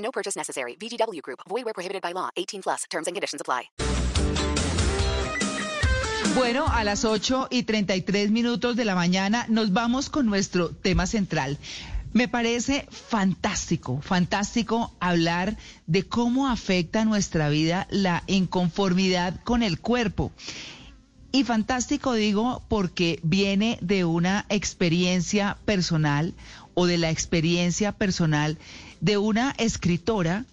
No 0.00 0.10
purchase 0.10 0.36
necessary. 0.36 0.76
VGW 0.76 1.22
Group. 1.22 1.40
Void 1.48 1.64
where 1.64 1.74
prohibited 1.74 2.02
by 2.02 2.12
law. 2.12 2.30
18 2.36 2.62
plus. 2.62 2.84
Terms 2.90 3.06
and 3.06 3.14
conditions 3.14 3.40
apply. 3.40 3.70
Bueno, 6.34 6.66
a 6.68 6.84
las 6.84 7.04
8 7.04 7.48
y 7.50 7.64
33 7.64 8.30
minutos 8.30 8.76
de 8.76 8.84
la 8.84 8.94
mañana 8.94 9.46
nos 9.48 9.72
vamos 9.72 10.10
con 10.10 10.26
nuestro 10.26 10.70
tema 10.70 11.06
central. 11.06 11.58
Me 12.12 12.28
parece 12.28 12.86
fantástico, 12.90 14.00
fantástico 14.00 14.92
hablar 15.00 15.56
de 15.86 16.04
cómo 16.04 16.48
afecta 16.48 17.04
nuestra 17.04 17.48
vida 17.48 17.86
la 17.90 18.22
inconformidad 18.26 19.40
con 19.42 19.62
el 19.62 19.80
cuerpo. 19.80 20.32
Y 21.32 21.44
fantástico 21.44 22.14
digo 22.14 22.62
porque 22.68 23.20
viene 23.22 23.78
de 23.80 24.04
una 24.04 24.46
experiencia 24.48 25.56
personal 25.64 26.34
o 26.80 26.86
de 26.86 26.96
la 26.96 27.10
experiencia 27.10 27.92
personal 27.92 28.56
de 29.02 29.18
una 29.18 29.54
escritora, 29.58 30.46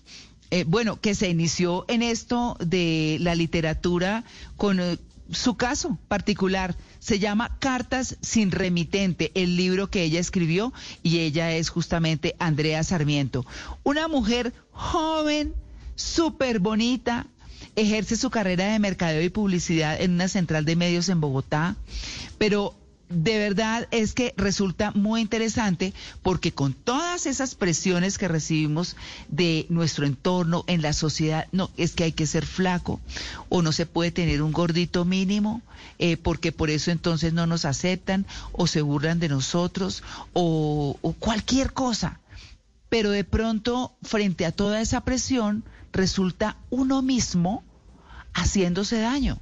eh, 0.52 0.66
bueno, 0.68 1.00
que 1.00 1.16
se 1.16 1.30
inició 1.30 1.86
en 1.88 2.02
esto 2.02 2.58
de 2.60 3.16
la 3.22 3.34
literatura 3.34 4.26
con 4.58 4.82
eh, 4.82 4.98
su 5.32 5.56
caso 5.56 5.98
particular. 6.10 6.76
Se 7.00 7.20
llama 7.20 7.56
Cartas 7.60 8.18
sin 8.22 8.52
remitente, 8.52 9.32
el 9.36 9.56
libro 9.56 9.90
que 9.90 10.04
ella 10.04 10.20
escribió 10.20 10.74
y 11.02 11.20
ella 11.20 11.54
es 11.54 11.70
justamente 11.70 12.36
Andrea 12.40 12.84
Sarmiento. 12.84 13.46
Una 13.84 14.10
mujer 14.10 14.52
joven, 14.72 15.56
súper 15.96 16.60
bonita, 16.60 17.28
ejerce 17.78 18.18
su 18.18 18.30
carrera 18.32 18.74
de 18.74 18.80
mercadeo 18.80 19.22
y 19.22 19.30
publicidad 19.30 20.02
en 20.02 20.12
una 20.12 20.28
central 20.28 20.66
de 20.66 20.76
medios 20.76 21.08
en 21.08 21.22
Bogotá, 21.22 21.78
pero 22.38 22.76
de 23.10 23.38
verdad 23.38 23.88
es 23.92 24.14
que 24.14 24.34
resulta 24.38 24.92
muy 24.92 25.22
interesante 25.22 25.94
porque 26.22 26.52
con 26.52 26.74
todas 26.74 27.26
esas 27.26 27.56
presiones 27.56 28.18
que 28.18 28.28
recibimos 28.28 28.98
de 29.30 29.66
nuestro 29.70 30.06
entorno 30.06 30.66
en 30.68 30.82
la 30.82 30.94
sociedad, 30.94 31.48
no, 31.52 31.70
es 31.78 31.94
que 31.94 32.04
hay 32.04 32.12
que 32.12 32.28
ser 32.28 32.46
flaco 32.46 33.00
o 33.50 33.62
no 33.62 33.72
se 33.72 33.86
puede 33.86 34.12
tener 34.12 34.42
un 34.42 34.52
gordito 34.52 35.06
mínimo 35.06 35.62
eh, 36.00 36.18
porque 36.18 36.52
por 36.52 36.70
eso 36.70 36.92
entonces 36.92 37.34
no 37.34 37.48
nos 37.48 37.66
aceptan 37.66 38.26
o 38.52 38.68
se 38.68 38.82
burlan 38.82 39.20
de 39.20 39.30
nosotros 39.30 40.04
o, 40.34 40.98
o 41.02 41.14
cualquier 41.14 41.74
cosa. 41.74 42.20
Pero 42.90 43.12
de 43.12 43.26
pronto, 43.26 43.96
frente 44.02 44.46
a 44.46 44.52
toda 44.52 44.80
esa 44.80 45.02
presión, 45.02 45.64
resulta 45.92 46.58
uno 46.70 47.02
mismo 47.02 47.64
haciéndose 48.34 49.00
daño 49.00 49.40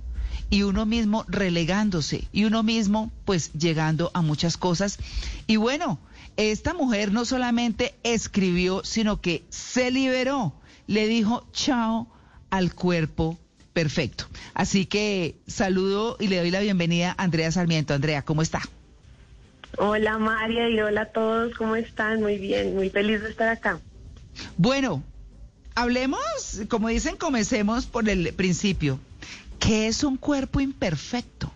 y 0.49 0.63
uno 0.63 0.85
mismo 0.85 1.25
relegándose 1.27 2.27
y 2.31 2.45
uno 2.45 2.63
mismo 2.63 3.11
pues 3.25 3.51
llegando 3.53 4.11
a 4.13 4.21
muchas 4.21 4.57
cosas. 4.57 4.99
Y 5.47 5.57
bueno, 5.57 5.99
esta 6.37 6.73
mujer 6.73 7.11
no 7.11 7.25
solamente 7.25 7.95
escribió, 8.03 8.83
sino 8.83 9.21
que 9.21 9.43
se 9.49 9.91
liberó, 9.91 10.53
le 10.87 11.07
dijo 11.07 11.47
chao 11.51 12.07
al 12.49 12.73
cuerpo 12.73 13.37
perfecto. 13.73 14.25
Así 14.53 14.85
que 14.85 15.35
saludo 15.47 16.17
y 16.19 16.27
le 16.27 16.37
doy 16.37 16.51
la 16.51 16.61
bienvenida 16.61 17.15
a 17.17 17.23
Andrea 17.23 17.51
Sarmiento. 17.51 17.93
Andrea, 17.93 18.21
¿cómo 18.21 18.41
está? 18.41 18.61
Hola 19.77 20.17
María 20.17 20.69
y 20.69 20.79
hola 20.79 21.01
a 21.01 21.05
todos, 21.07 21.53
¿cómo 21.55 21.75
están? 21.75 22.21
Muy 22.21 22.37
bien, 22.37 22.75
muy 22.75 22.89
feliz 22.89 23.21
de 23.21 23.29
estar 23.29 23.49
acá. 23.49 23.79
Bueno, 24.57 25.03
hablemos, 25.75 26.19
como 26.69 26.87
dicen, 26.87 27.17
comencemos 27.17 27.85
por 27.85 28.07
el 28.07 28.33
principio. 28.33 28.99
¿Qué 29.65 29.87
es 29.87 30.03
un 30.03 30.17
cuerpo 30.17 30.59
imperfecto? 30.59 31.51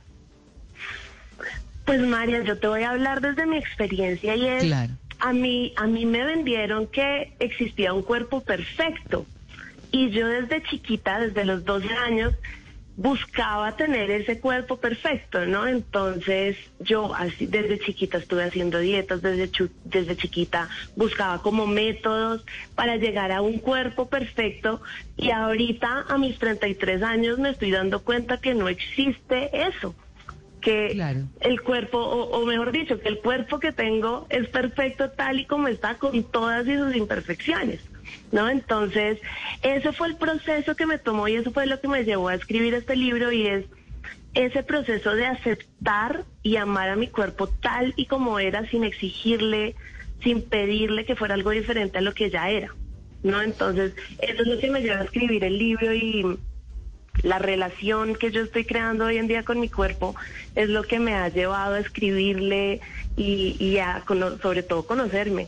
Pues 1.86 2.02
María, 2.02 2.44
yo 2.44 2.58
te 2.58 2.68
voy 2.68 2.84
a 2.84 2.92
hablar 2.92 3.22
desde 3.22 3.46
mi 3.46 3.58
experiencia 3.58 4.36
y 4.36 4.46
es, 4.48 4.64
Claro. 4.64 4.94
a 5.20 5.34
mí, 5.34 5.74
a 5.76 5.86
mí 5.88 6.06
me 6.06 6.24
vendieron 6.24 6.88
que 6.88 7.34
existía 7.40 7.94
un 7.94 8.02
cuerpo 8.04 8.42
perfecto 8.42 9.26
y 9.92 10.10
yo 10.12 10.28
desde 10.28 10.64
chiquita, 10.64 11.20
desde 11.20 11.46
los 11.46 11.66
12 11.66 11.90
años, 11.94 12.34
buscaba 13.00 13.78
tener 13.78 14.12
ese 14.12 14.42
cuerpo 14.42 14.76
perfecto, 14.76 15.46
¿no? 15.46 15.66
Entonces 15.66 16.58
yo 16.82 17.16
así 17.16 17.46
desde 17.46 17.80
chiquita 17.80 18.18
estuve 18.18 18.44
haciendo 18.44 18.80
dietas, 18.80 19.22
desde, 19.22 19.50
desde 19.86 20.18
chiquita 20.18 20.68
buscaba 20.98 21.42
como 21.42 21.66
métodos 21.66 22.44
para 22.76 22.98
llegar 22.98 23.32
a 23.32 23.42
un 23.42 23.60
cuerpo 23.60 24.10
perfecto 24.10 24.82
y 25.16 25.32
ahorita 25.32 26.08
a 26.10 26.18
mis 26.18 26.38
33 26.40 27.02
años 27.02 27.40
me 27.40 27.52
estoy 27.52 27.72
dando 27.72 28.02
cuenta 28.02 28.42
que 28.42 28.54
no 28.54 28.68
existe 28.68 29.50
eso 29.54 29.96
que 30.60 30.90
Claro. 30.92 31.22
el 31.40 31.62
cuerpo, 31.62 32.00
o, 32.00 32.38
o 32.38 32.46
mejor 32.46 32.74
dicho, 32.74 33.00
que 33.00 33.08
el 33.08 33.20
cuerpo 33.20 33.62
que 33.62 33.72
tengo 33.72 34.28
es 34.30 34.50
perfecto 34.50 35.10
tal 35.10 35.40
y 35.40 35.46
como 35.46 35.70
está, 35.70 35.96
con 35.96 36.22
todas 36.24 36.66
sus 36.66 36.94
imperfecciones, 36.98 37.80
¿no? 38.32 38.50
Entonces, 38.50 39.20
ese 39.62 39.92
fue 39.92 40.08
el 40.08 40.16
proceso 40.16 40.76
que 40.76 40.86
me 40.86 40.98
tomó 40.98 41.28
y 41.28 41.36
eso 41.36 41.52
fue 41.52 41.66
lo 41.66 41.80
que 41.80 41.88
me 41.88 42.04
llevó 42.04 42.30
a 42.30 42.36
escribir 42.36 42.74
este 42.74 42.96
libro 42.96 43.32
y 43.32 43.48
es 43.48 43.66
ese 44.34 44.64
proceso 44.64 45.16
de 45.16 45.26
aceptar 45.26 46.24
y 46.44 46.58
amar 46.58 46.90
a 46.90 46.96
mi 46.96 47.08
cuerpo 47.08 47.48
tal 47.48 47.94
y 47.96 48.06
como 48.06 48.40
era, 48.40 48.68
sin 48.70 48.84
exigirle, 48.84 49.76
sin 50.24 50.42
pedirle 50.42 51.06
que 51.06 51.16
fuera 51.16 51.34
algo 51.34 51.50
diferente 51.50 51.98
a 51.98 52.02
lo 52.02 52.14
que 52.14 52.30
ya 52.30 52.50
era, 52.50 52.74
¿no? 53.24 53.42
Entonces, 53.42 53.94
eso 54.20 54.42
es 54.42 54.48
lo 54.48 54.60
que 54.60 54.70
me 54.70 54.82
lleva 54.82 55.02
a 55.02 55.04
escribir 55.06 55.44
el 55.44 55.58
libro 55.58 55.94
y 55.94 56.38
la 57.24 57.40
relación 57.40 58.16
que 58.16 58.32
yo 58.32 58.42
estoy 58.42 58.66
creando 58.66 59.06
hoy 59.06 59.18
en 59.18 59.28
día 59.28 59.44
con 59.44 59.60
mi 59.60 59.68
cuerpo 59.68 60.16
es 60.56 60.70
lo 60.70 60.84
que 60.84 61.00
me 61.00 61.16
ha 61.16 61.28
llevado 61.30 61.76
a 61.76 61.80
escribirle 61.80 62.80
y, 63.18 63.58
y 63.60 63.80
a 63.80 64.04
sobre 64.42 64.64
todo 64.64 64.86
conocerme. 64.86 65.48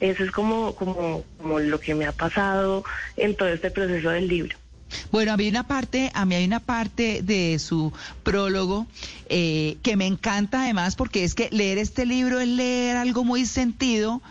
Eso 0.00 0.24
es 0.24 0.30
como, 0.30 0.74
como, 0.74 1.24
como 1.38 1.58
lo 1.58 1.80
que 1.80 1.94
me 1.94 2.06
ha 2.06 2.12
pasado 2.12 2.84
en 3.16 3.36
todo 3.36 3.48
este 3.48 3.70
proceso 3.70 4.10
del 4.10 4.28
libro. 4.28 4.56
Bueno, 5.10 5.32
a 5.32 5.36
mí 5.36 5.48
una 5.48 5.66
parte, 5.66 6.10
a 6.14 6.24
mí 6.24 6.34
hay 6.34 6.44
una 6.44 6.60
parte 6.60 7.22
de 7.22 7.58
su 7.58 7.92
prólogo 8.22 8.86
eh, 9.28 9.76
que 9.82 9.96
me 9.96 10.06
encanta 10.06 10.62
además 10.62 10.96
porque 10.96 11.24
es 11.24 11.34
que 11.34 11.48
leer 11.50 11.78
este 11.78 12.06
libro 12.06 12.40
es 12.40 12.48
leer 12.48 12.96
algo 12.96 13.24
muy 13.24 13.44
sentido 13.44 14.22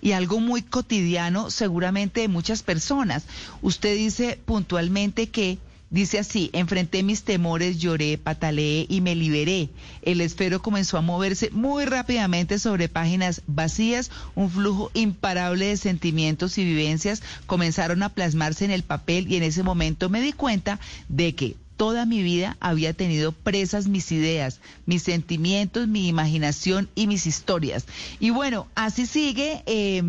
y 0.00 0.12
algo 0.12 0.40
muy 0.40 0.62
cotidiano 0.62 1.50
seguramente 1.50 2.20
de 2.20 2.28
muchas 2.28 2.62
personas. 2.62 3.24
Usted 3.62 3.94
dice 3.94 4.38
puntualmente 4.44 5.28
que 5.28 5.58
Dice 5.88 6.18
así, 6.18 6.50
enfrenté 6.52 7.04
mis 7.04 7.22
temores, 7.22 7.78
lloré, 7.78 8.18
pataleé 8.18 8.86
y 8.88 9.00
me 9.00 9.14
liberé. 9.14 9.70
El 10.02 10.20
esfero 10.20 10.60
comenzó 10.60 10.98
a 10.98 11.00
moverse 11.00 11.50
muy 11.50 11.84
rápidamente 11.84 12.58
sobre 12.58 12.88
páginas 12.88 13.42
vacías, 13.46 14.10
un 14.34 14.50
flujo 14.50 14.90
imparable 14.94 15.66
de 15.66 15.76
sentimientos 15.76 16.58
y 16.58 16.64
vivencias 16.64 17.22
comenzaron 17.46 18.02
a 18.02 18.08
plasmarse 18.08 18.64
en 18.64 18.72
el 18.72 18.82
papel 18.82 19.30
y 19.30 19.36
en 19.36 19.44
ese 19.44 19.62
momento 19.62 20.08
me 20.08 20.20
di 20.20 20.32
cuenta 20.32 20.80
de 21.08 21.34
que 21.36 21.56
toda 21.76 22.06
mi 22.06 22.22
vida 22.22 22.56
había 22.58 22.92
tenido 22.92 23.32
presas 23.32 23.86
mis 23.86 24.10
ideas, 24.10 24.60
mis 24.86 25.02
sentimientos, 25.02 25.86
mi 25.86 26.08
imaginación 26.08 26.88
y 26.94 27.06
mis 27.06 27.26
historias. 27.26 27.84
Y 28.18 28.30
bueno, 28.30 28.66
así 28.74 29.06
sigue 29.06 29.62
eh, 29.66 30.02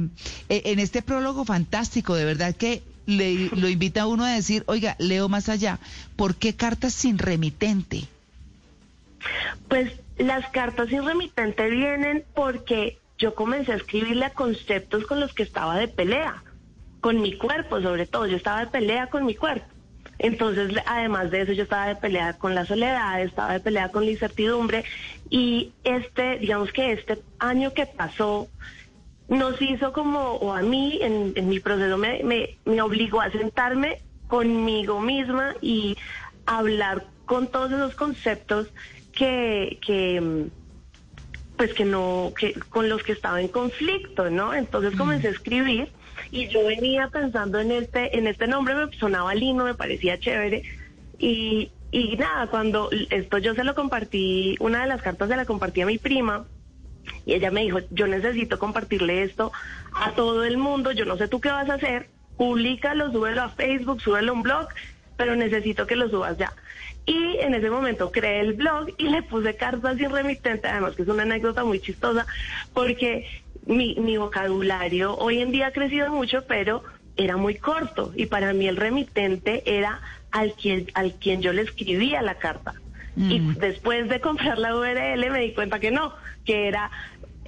en 0.49 0.79
este 0.79 1.01
prólogo 1.01 1.45
fantástico, 1.45 2.15
de 2.15 2.25
verdad 2.25 2.55
que 2.55 2.81
le, 3.07 3.50
lo 3.56 3.68
invita 3.68 4.04
a 4.04 4.07
uno 4.07 4.24
a 4.24 4.33
decir, 4.33 4.63
oiga, 4.68 4.95
leo 5.00 5.27
más 5.30 5.50
allá, 5.50 5.80
¿por 6.15 6.36
qué 6.36 6.56
cartas 6.56 6.94
sin 6.94 7.18
remitente? 7.18 8.04
Pues 9.68 9.94
las 10.18 10.48
cartas 10.51 10.89
sin 10.89 11.04
remitente 11.04 11.69
vienen 11.69 12.24
porque 12.36 13.00
yo 13.18 13.33
comencé 13.33 13.71
a 13.71 13.77
escribirle 13.77 14.25
a 14.25 14.33
conceptos 14.33 15.06
con 15.06 15.19
los 15.19 15.33
que 15.33 15.44
estaba 15.44 15.77
de 15.77 15.88
pelea, 15.88 16.44
con 17.01 17.21
mi 17.21 17.36
cuerpo 17.38 17.81
sobre 17.81 18.06
todo, 18.06 18.27
yo 18.27 18.38
estaba 18.38 18.59
de 18.59 18.68
pelea 18.68 19.07
con 19.07 19.25
mi 19.25 19.33
cuerpo. 19.33 19.65
Entonces, 20.19 20.74
además 20.86 21.30
de 21.30 21.42
eso, 21.42 21.51
yo 21.51 21.63
estaba 21.63 21.88
de 21.88 21.95
pelea 21.95 22.33
con 22.33 22.56
la 22.56 22.65
soledad, 22.65 23.21
estaba 23.21 23.54
de 23.54 23.59
pelea 23.59 23.89
con 23.89 24.04
la 24.06 24.12
incertidumbre 24.12 24.83
y 25.30 25.71
este, 25.83 26.39
digamos 26.39 26.71
que 26.71 26.92
este 26.92 27.19
año 27.39 27.74
que 27.74 27.86
pasó 27.86 28.48
nos 29.29 29.62
hizo 29.62 29.91
como, 29.91 30.33
o 30.33 30.53
a 30.53 30.62
mí 30.62 31.00
en, 31.01 31.33
en 31.35 31.50
mi 31.50 31.59
proceso 31.59 31.97
me, 31.97 32.24
me, 32.24 32.57
me 32.65 32.81
obligó 32.81 33.21
a 33.21 33.31
sentarme 33.31 34.00
conmigo 34.27 35.00
misma 35.01 35.56
y 35.62 35.97
hablar 36.45 37.06
con 37.25 37.47
todos 37.47 37.71
esos 37.71 37.95
conceptos 37.95 38.68
que, 39.12 39.79
que 39.85 40.47
pues 41.57 41.74
que 41.74 41.85
no, 41.85 42.31
que 42.38 42.53
con 42.53 42.88
los 42.88 43.03
que 43.03 43.12
estaba 43.12 43.41
en 43.41 43.47
conflicto, 43.47 44.29
¿no? 44.29 44.53
Entonces 44.53 44.95
comencé 44.95 45.27
a 45.27 45.31
escribir 45.31 45.89
y 46.31 46.47
yo 46.47 46.65
venía 46.65 47.07
pensando 47.07 47.59
en 47.59 47.71
este, 47.71 48.18
en 48.18 48.27
este 48.27 48.47
nombre, 48.47 48.75
me 48.75 48.95
sonaba 48.97 49.33
lindo, 49.33 49.65
me 49.65 49.73
parecía 49.73 50.19
chévere 50.19 50.63
y, 51.18 51.71
y 51.91 52.15
nada, 52.15 52.47
cuando 52.47 52.89
esto 53.09 53.39
yo 53.39 53.56
se 53.56 53.63
lo 53.63 53.73
compartí, 53.73 54.56
una 54.59 54.81
de 54.81 54.88
las 54.88 55.01
cartas 55.01 55.30
se 55.30 55.35
la 55.35 55.45
compartí 55.45 55.81
a 55.81 55.88
mi 55.88 55.97
prima 55.97 56.45
y 57.27 57.33
ella 57.33 57.51
me 57.51 57.62
dijo, 57.62 57.79
yo 57.91 58.07
necesito 58.07 58.57
compartirle 58.57 59.21
esto 59.21 59.51
a 59.94 60.12
todo 60.12 60.45
el 60.45 60.57
mundo, 60.57 60.94
yo 60.94 61.03
no 61.03 61.18
sé 61.18 61.27
tú 61.27 61.41
qué 61.41 61.50
vas 61.50 61.69
a 61.69 61.74
hacer, 61.74 62.07
públicalo, 62.38 63.12
súbelo 63.12 63.44
a 63.44 63.50
Facebook, 63.50 64.01
súbelo 64.01 64.31
a 64.31 64.35
un 64.35 64.44
blog, 64.44 64.68
pero 65.18 65.35
necesito 65.35 65.85
que 65.85 65.97
lo 65.97 66.09
subas 66.09 66.38
ya. 66.38 66.53
Y 67.06 67.38
en 67.39 67.53
ese 67.53 67.69
momento 67.69 68.12
creé 68.13 68.39
el 68.39 68.53
blog 68.53 68.91
y 68.97 69.09
le 69.09 69.24
puse 69.24 69.57
cartas 69.57 69.97
sin 69.97 70.09
remitente, 70.09 70.69
además 70.69 70.95
que 70.95 71.01
es 71.01 71.09
una 71.09 71.24
anécdota 71.24 71.65
muy 71.65 71.81
chistosa, 71.81 72.25
porque 72.74 73.27
mi, 73.65 73.95
mi 73.95 74.15
vocabulario 74.15 75.18
hoy 75.18 75.41
en 75.41 75.51
día 75.51 75.68
ha 75.68 75.71
crecido 75.71 76.09
mucho, 76.09 76.45
pero 76.47 76.81
era 77.18 77.35
muy 77.35 77.56
corto 77.56 78.13
y 78.15 78.27
para 78.27 78.53
mí 78.53 78.69
el 78.69 78.77
remitente 78.77 79.63
era 79.65 80.00
al 80.31 80.53
quien, 80.53 80.88
al 80.94 81.15
quien 81.15 81.41
yo 81.41 81.51
le 81.51 81.63
escribía 81.63 82.21
la 82.21 82.35
carta. 82.35 82.75
Y 83.19 83.39
después 83.56 84.07
de 84.09 84.21
comprar 84.21 84.59
la 84.59 84.75
URL 84.75 85.31
me 85.31 85.39
di 85.39 85.51
cuenta 85.53 85.80
que 85.80 85.89
no, 85.89 86.13
que 86.45 86.68
era 86.68 86.91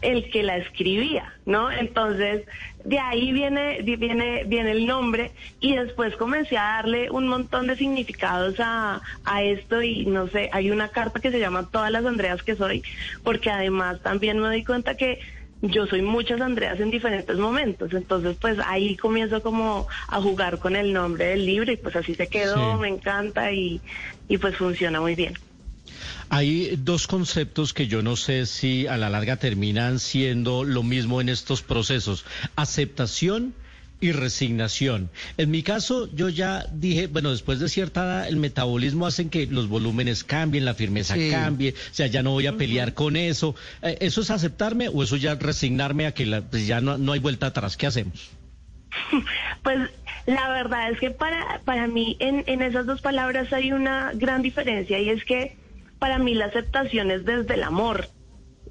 el 0.01 0.29
que 0.29 0.43
la 0.43 0.57
escribía, 0.57 1.33
¿no? 1.45 1.71
Entonces, 1.71 2.45
de 2.83 2.99
ahí 2.99 3.31
viene, 3.31 3.81
viene, 3.81 4.43
viene 4.45 4.71
el 4.71 4.85
nombre 4.85 5.31
y 5.59 5.75
después 5.75 6.15
comencé 6.15 6.57
a 6.57 6.63
darle 6.63 7.11
un 7.11 7.27
montón 7.27 7.67
de 7.67 7.75
significados 7.75 8.55
a, 8.59 9.01
a 9.25 9.43
esto 9.43 9.81
y 9.81 10.05
no 10.05 10.27
sé, 10.27 10.49
hay 10.53 10.71
una 10.71 10.89
carta 10.89 11.19
que 11.19 11.31
se 11.31 11.39
llama 11.39 11.67
Todas 11.69 11.91
las 11.91 12.05
Andreas 12.05 12.41
que 12.43 12.55
soy, 12.55 12.83
porque 13.23 13.49
además 13.49 14.01
también 14.01 14.39
me 14.39 14.47
doy 14.47 14.63
cuenta 14.63 14.95
que 14.95 15.19
yo 15.61 15.87
soy 15.87 16.01
muchas 16.01 16.39
Andreas 16.39 16.79
en 16.79 16.89
diferentes 16.89 17.37
momentos, 17.37 17.93
entonces 17.93 18.37
pues 18.39 18.57
ahí 18.65 18.95
comienzo 18.95 19.41
como 19.41 19.87
a 20.07 20.21
jugar 20.21 20.59
con 20.59 20.75
el 20.75 20.93
nombre 20.93 21.25
del 21.25 21.45
libro 21.45 21.71
y 21.71 21.77
pues 21.77 21.95
así 21.95 22.15
se 22.15 22.27
quedó, 22.27 22.77
me 22.77 22.87
encanta 22.87 23.51
y, 23.51 23.81
y 24.29 24.37
pues 24.37 24.55
funciona 24.55 25.01
muy 25.01 25.15
bien. 25.15 25.33
Hay 26.30 26.75
dos 26.77 27.07
conceptos 27.07 27.74
que 27.74 27.88
yo 27.88 28.01
no 28.01 28.15
sé 28.15 28.45
si 28.45 28.88
a 28.88 28.97
la 28.97 29.09
larga 29.09 29.38
terminan 29.38 30.00
siendo 30.00 30.63
lo 30.63 30.83
mismo 30.83 31.21
en 31.21 31.30
estos 31.30 31.62
procesos. 31.62 32.25
Aceptación 32.56 33.53
y 34.01 34.12
resignación. 34.12 35.09
En 35.38 35.51
mi 35.51 35.63
caso, 35.63 36.09
yo 36.13 36.30
ya 36.30 36.65
dije, 36.71 37.07
bueno, 37.07 37.31
después 37.31 37.59
de 37.59 37.68
cierta 37.68 38.03
edad, 38.03 38.27
el 38.27 38.38
metabolismo 38.38 39.06
hace 39.06 39.27
que 39.30 39.45
los 39.47 39.68
volúmenes 39.68 40.24
cambien, 40.24 40.65
la 40.65 40.74
firmeza 40.74 41.15
cambie, 41.30 41.74
o 41.74 41.94
sea, 41.94 42.07
ya 42.07 42.24
no 42.24 42.31
voy 42.31 42.47
a 42.47 42.56
pelear 42.56 42.94
con 42.94 43.15
eso. 43.15 43.56
Eh, 43.81 43.97
¿Eso 44.01 44.21
es 44.21 44.31
aceptarme 44.31 44.88
o 44.89 45.03
eso 45.03 45.18
ya 45.18 45.35
resignarme 45.35 46.06
a 46.06 46.13
que 46.13 46.25
pues 46.50 46.65
ya 46.65 46.80
no, 46.81 46.97
no 46.97 47.12
hay 47.12 47.19
vuelta 47.19 47.47
atrás? 47.47 47.77
¿Qué 47.77 47.88
hacemos? 47.88 48.30
Pues 49.62 49.77
la 50.25 50.50
verdad 50.50 50.89
es 50.92 51.00
que 51.00 51.12
para, 51.12 51.62
para 51.65 51.88
mí 51.88 52.15
en, 52.19 52.45
en 52.47 52.62
esas 52.62 52.85
dos 52.85 53.01
palabras 53.01 53.51
hay 53.51 53.74
una 53.74 54.12
gran 54.13 54.42
diferencia 54.42 54.97
y 55.00 55.09
es 55.09 55.25
que 55.25 55.57
para 55.99 56.17
mí 56.17 56.33
la 56.33 56.45
aceptación 56.45 57.11
es 57.11 57.25
desde 57.25 57.53
el 57.53 57.63
amor 57.63 58.07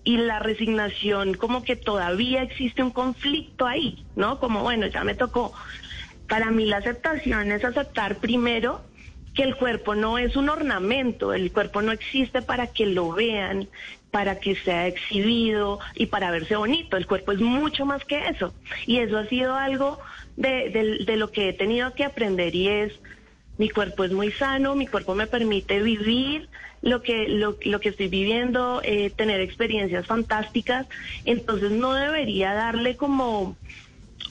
y 0.05 0.17
la 0.17 0.39
resignación 0.39 1.35
como 1.35 1.63
que 1.63 1.77
todavía 1.77 2.43
existe 2.43 2.83
un 2.83 2.91
conflicto 2.91 3.67
ahí, 3.67 4.05
¿no? 4.17 4.41
Como 4.41 4.63
bueno, 4.63 4.87
ya 4.87 5.05
me 5.05 5.15
tocó. 5.15 5.53
Para 6.29 6.51
mí 6.51 6.65
la 6.65 6.79
aceptación 6.79 7.53
es 7.53 7.65
aceptar 7.65 8.17
primero 8.17 8.83
que 9.35 9.43
el 9.43 9.57
cuerpo 9.57 9.95
no 9.95 10.19
es 10.19 10.35
un 10.35 10.49
ornamento, 10.49 11.33
el 11.33 11.53
cuerpo 11.53 11.83
no 11.83 11.93
existe 11.93 12.43
para 12.43 12.69
que 12.69 12.87
lo 12.87 13.13
vean, 13.13 13.69
para 14.11 14.41
que 14.41 14.57
sea 14.57 14.87
exhibido 14.87 15.79
y 15.95 16.07
para 16.07 16.31
verse 16.31 16.57
bonito, 16.57 16.97
el 16.97 17.07
cuerpo 17.07 17.33
es 17.33 17.41
mucho 17.41 17.85
más 17.85 18.05
que 18.05 18.29
eso. 18.29 18.55
Y 18.87 18.99
eso 18.99 19.19
ha 19.19 19.27
sido 19.27 19.55
algo 19.55 19.99
de, 20.37 21.03
de 21.05 21.17
lo 21.17 21.31
que 21.31 21.51
he 21.51 21.53
tenido 21.53 21.95
que 21.95 22.05
aprender 22.05 22.55
y 22.55 22.69
es, 22.69 22.93
mi 23.59 23.69
cuerpo 23.69 24.05
es 24.05 24.13
muy 24.13 24.33
sano, 24.33 24.75
mi 24.75 24.87
cuerpo 24.87 25.15
me 25.15 25.27
permite 25.27 25.83
vivir 25.83 26.49
lo 26.81 27.03
que, 27.03 27.29
lo, 27.29 27.57
lo 27.65 27.81
que 27.81 27.91
estoy 27.91 28.09
viviendo, 28.09 28.81
eh, 28.85 29.11
tener 29.11 29.41
experiencias 29.41 30.07
fantásticas, 30.07 30.87
entonces 31.25 31.73
no 31.73 31.93
debería 31.93 32.55
darle 32.55 32.97
como 32.97 33.57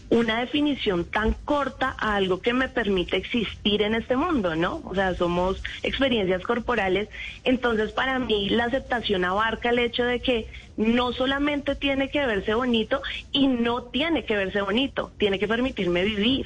una 0.10 0.40
definición 0.40 1.04
tan 1.04 1.34
corta 1.34 1.96
a 2.00 2.16
algo 2.16 2.40
que 2.40 2.54
me 2.54 2.70
permite 2.70 3.18
existir 3.18 3.82
en 3.82 3.94
este 3.94 4.16
mundo, 4.16 4.56
¿no? 4.56 4.82
O 4.86 4.96
sea, 4.96 5.14
somos 5.16 5.62
experiencias 5.84 6.44
corporales, 6.44 7.10
entonces 7.44 7.92
para 7.92 8.18
mí 8.20 8.50
la 8.50 8.66
aceptación 8.66 9.26
abarca 9.26 9.70
el 9.70 9.80
hecho 9.80 10.06
de 10.06 10.22
que 10.22 10.48
no 10.78 11.12
solamente 11.12 11.76
tiene 11.76 12.10
que 12.10 12.26
verse 12.26 12.54
bonito 12.54 13.02
y 13.34 13.48
no 13.48 13.84
tiene 13.84 14.24
que 14.24 14.38
verse 14.38 14.62
bonito, 14.62 15.12
tiene 15.18 15.40
que 15.40 15.48
permitirme 15.48 16.06
vivir, 16.06 16.46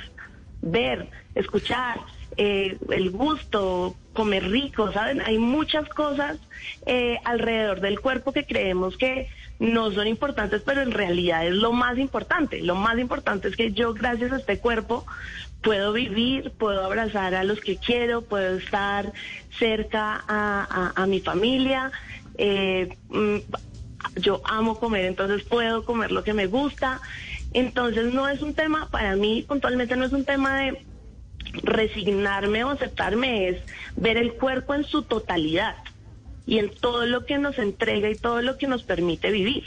ver, 0.61 1.09
escuchar, 1.35 1.99
eh, 2.37 2.77
el 2.89 3.11
gusto, 3.11 3.95
comer 4.13 4.49
rico, 4.49 4.91
¿saben? 4.91 5.21
Hay 5.21 5.37
muchas 5.37 5.87
cosas 5.89 6.37
eh, 6.85 7.17
alrededor 7.23 7.81
del 7.81 7.99
cuerpo 7.99 8.31
que 8.31 8.45
creemos 8.45 8.97
que 8.97 9.29
no 9.59 9.91
son 9.91 10.07
importantes, 10.07 10.61
pero 10.65 10.81
en 10.81 10.91
realidad 10.91 11.45
es 11.45 11.53
lo 11.53 11.71
más 11.71 11.97
importante. 11.97 12.61
Lo 12.61 12.75
más 12.75 12.97
importante 12.97 13.47
es 13.47 13.55
que 13.55 13.71
yo, 13.73 13.93
gracias 13.93 14.31
a 14.31 14.37
este 14.37 14.59
cuerpo, 14.59 15.05
puedo 15.61 15.93
vivir, 15.93 16.51
puedo 16.51 16.83
abrazar 16.83 17.35
a 17.35 17.43
los 17.43 17.59
que 17.59 17.77
quiero, 17.77 18.23
puedo 18.23 18.57
estar 18.57 19.13
cerca 19.59 20.23
a, 20.27 21.05
mi 21.07 21.19
familia. 21.19 21.91
Eh, 22.37 22.97
mm, 23.09 23.37
yo 24.15 24.41
amo 24.45 24.79
comer, 24.79 25.05
entonces 25.05 25.43
puedo 25.43 25.85
comer 25.85 26.11
lo 26.11 26.23
que 26.23 26.33
me 26.33 26.47
gusta. 26.47 26.99
Entonces 27.53 28.13
no 28.13 28.27
es 28.27 28.41
un 28.41 28.53
tema, 28.53 28.89
para 28.89 29.15
mí 29.15 29.45
puntualmente 29.47 29.95
no 29.95 30.05
es 30.05 30.13
un 30.13 30.25
tema 30.25 30.57
de 30.57 30.83
resignarme 31.63 32.63
o 32.63 32.69
aceptarme 32.69 33.49
es 33.49 33.57
ver 33.95 34.17
el 34.17 34.33
cuerpo 34.33 34.73
en 34.73 34.83
su 34.83 35.03
totalidad 35.03 35.75
y 36.45 36.59
en 36.59 36.69
todo 36.69 37.05
lo 37.05 37.25
que 37.25 37.37
nos 37.37 37.57
entrega 37.59 38.09
y 38.09 38.15
todo 38.15 38.41
lo 38.41 38.57
que 38.57 38.67
nos 38.67 38.83
permite 38.83 39.31
vivir. 39.31 39.63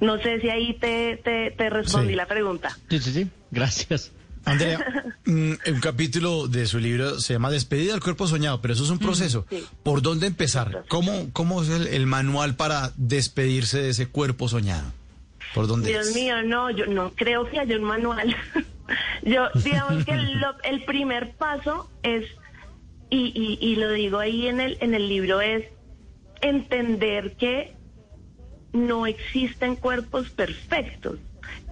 No 0.00 0.18
sé 0.18 0.40
si 0.40 0.50
ahí 0.50 0.74
te, 0.74 1.16
te, 1.56 1.70
respondí 1.70 2.14
la 2.14 2.26
pregunta. 2.26 2.76
Sí, 2.90 2.98
sí, 2.98 3.12
sí. 3.12 3.30
Gracias. 3.50 4.12
Andrea, 4.44 4.78
mm, 5.24 5.52
un 5.66 5.80
capítulo 5.80 6.46
de 6.46 6.66
su 6.66 6.78
libro 6.78 7.18
se 7.20 7.32
llama 7.32 7.50
Despedida 7.50 7.92
del 7.92 8.02
cuerpo 8.02 8.26
soñado, 8.26 8.60
pero 8.60 8.74
eso 8.74 8.84
es 8.84 8.90
un 8.90 8.98
proceso. 8.98 9.46
¿Por 9.82 10.02
dónde 10.02 10.26
empezar? 10.26 10.84
¿Cómo, 10.88 11.30
cómo 11.32 11.62
es 11.62 11.68
el, 11.68 12.06
manual 12.06 12.54
para 12.54 12.92
despedirse 12.96 13.80
de 13.80 13.90
ese 13.90 14.06
cuerpo 14.06 14.48
soñado? 14.48 14.92
¿Por 15.54 15.66
dónde 15.66 15.88
Dios 15.88 16.14
mío, 16.14 16.42
no, 16.42 16.70
yo 16.70 16.86
no 16.86 17.12
creo 17.12 17.48
que 17.48 17.58
haya 17.58 17.76
un 17.76 17.84
manual. 17.84 18.36
Yo, 19.22 19.48
digamos 19.64 20.04
que 20.04 20.12
el 20.64 20.84
primer 20.84 21.32
paso 21.32 21.90
es, 22.02 22.24
y, 23.10 23.58
y, 23.60 23.76
lo 23.76 23.90
digo 23.92 24.18
ahí 24.18 24.48
en 24.48 24.60
el, 24.60 24.78
en 24.80 24.94
el 24.94 25.08
libro, 25.08 25.40
es 25.40 25.64
entender 26.40 27.36
que 27.36 27.74
no 28.72 29.06
existen 29.06 29.76
cuerpos 29.76 30.30
perfectos, 30.30 31.18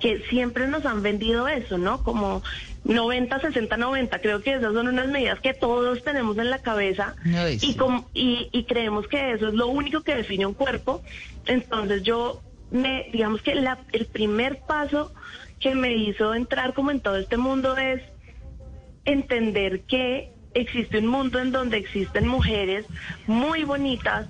que 0.00 0.20
siempre 0.28 0.68
nos 0.68 0.86
han 0.86 1.02
vendido 1.02 1.48
eso, 1.48 1.76
¿no? 1.76 2.02
Como 2.02 2.42
90, 2.84 3.40
60, 3.40 3.76
90. 3.76 4.18
Creo 4.20 4.42
que 4.42 4.54
esas 4.54 4.72
son 4.72 4.88
unas 4.88 5.08
medidas 5.08 5.40
que 5.40 5.54
todos 5.54 6.02
tenemos 6.04 6.38
en 6.38 6.50
la 6.50 6.58
cabeza 6.58 7.16
y, 7.24 7.76
y, 8.14 8.48
y, 8.52 8.64
creemos 8.64 9.08
que 9.08 9.32
eso 9.32 9.48
es 9.48 9.54
lo 9.54 9.68
único 9.68 10.02
que 10.02 10.14
define 10.14 10.46
un 10.46 10.54
cuerpo. 10.54 11.02
Entonces 11.46 12.02
yo 12.02 12.42
me, 12.70 13.08
digamos 13.12 13.42
que 13.42 13.54
la, 13.54 13.78
el 13.92 14.06
primer 14.06 14.60
paso 14.60 15.12
que 15.64 15.74
me 15.74 15.94
hizo 15.94 16.34
entrar 16.34 16.74
como 16.74 16.90
en 16.90 17.00
todo 17.00 17.16
este 17.16 17.38
mundo 17.38 17.74
es 17.78 18.02
entender 19.06 19.80
que 19.84 20.30
existe 20.52 20.98
un 20.98 21.06
mundo 21.06 21.38
en 21.38 21.52
donde 21.52 21.78
existen 21.78 22.28
mujeres 22.28 22.84
muy 23.26 23.64
bonitas 23.64 24.28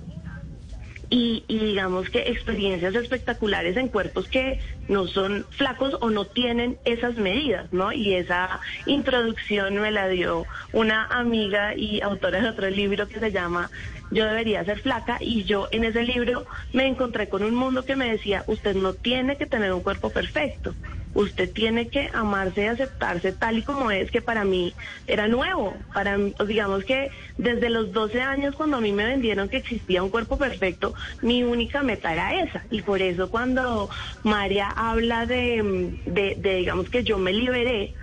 y, 1.09 1.43
digamos 1.49 2.09
que 2.09 2.19
experiencias 2.29 2.95
espectaculares 2.95 3.75
en 3.75 3.89
cuerpos 3.89 4.29
que 4.29 4.61
no 4.87 5.07
son 5.07 5.45
flacos 5.49 5.97
o 5.99 6.09
no 6.09 6.23
tienen 6.23 6.77
esas 6.85 7.17
medidas, 7.17 7.71
¿no? 7.73 7.91
Y 7.91 8.13
esa 8.13 8.61
introducción 8.85 9.75
me 9.75 9.91
la 9.91 10.07
dio 10.07 10.45
una 10.71 11.03
amiga 11.03 11.75
y 11.75 11.99
autora 11.99 12.39
de 12.39 12.47
otro 12.47 12.69
libro 12.69 13.09
que 13.09 13.19
se 13.19 13.33
llama 13.33 13.69
Yo 14.09 14.25
debería 14.25 14.63
ser 14.63 14.79
flaca 14.79 15.17
y 15.19 15.43
yo 15.43 15.67
en 15.71 15.83
ese 15.83 16.03
libro 16.03 16.45
me 16.71 16.87
encontré 16.87 17.27
con 17.27 17.43
un 17.43 17.55
mundo 17.55 17.83
que 17.83 17.97
me 17.97 18.09
decía, 18.09 18.45
usted 18.47 18.73
no 18.73 18.93
tiene 18.93 19.35
que 19.35 19.45
tener 19.45 19.73
un 19.73 19.81
cuerpo 19.81 20.09
perfecto 20.11 20.73
usted 21.15 21.51
tiene 21.51 21.87
que 21.87 22.09
amarse 22.13 22.63
y 22.63 22.67
aceptarse 22.67 23.31
tal 23.31 23.57
y 23.57 23.63
como 23.63 23.89
es, 23.89 24.11
que 24.11 24.21
para 24.21 24.43
mí 24.43 24.75
era 25.07 25.27
nuevo. 25.27 25.75
Para 25.93 26.17
pues, 26.37 26.47
digamos 26.47 26.83
que 26.83 27.09
desde 27.37 27.69
los 27.69 27.91
12 27.93 28.21
años 28.21 28.55
cuando 28.55 28.77
a 28.77 28.81
mí 28.81 28.91
me 28.91 29.05
vendieron 29.05 29.49
que 29.49 29.57
existía 29.57 30.03
un 30.03 30.09
cuerpo 30.09 30.37
perfecto, 30.37 30.93
mi 31.21 31.41
única 31.43 31.81
meta 31.81 32.13
era 32.13 32.39
esa. 32.43 32.63
Y 32.69 32.81
por 32.81 33.01
eso 33.01 33.29
cuando 33.31 33.89
María 34.23 34.69
habla 34.69 35.25
de, 35.25 35.97
de, 36.05 36.35
de 36.37 36.55
digamos 36.57 36.89
que 36.89 37.03
yo 37.03 37.17
me 37.17 37.31
liberé, 37.33 37.93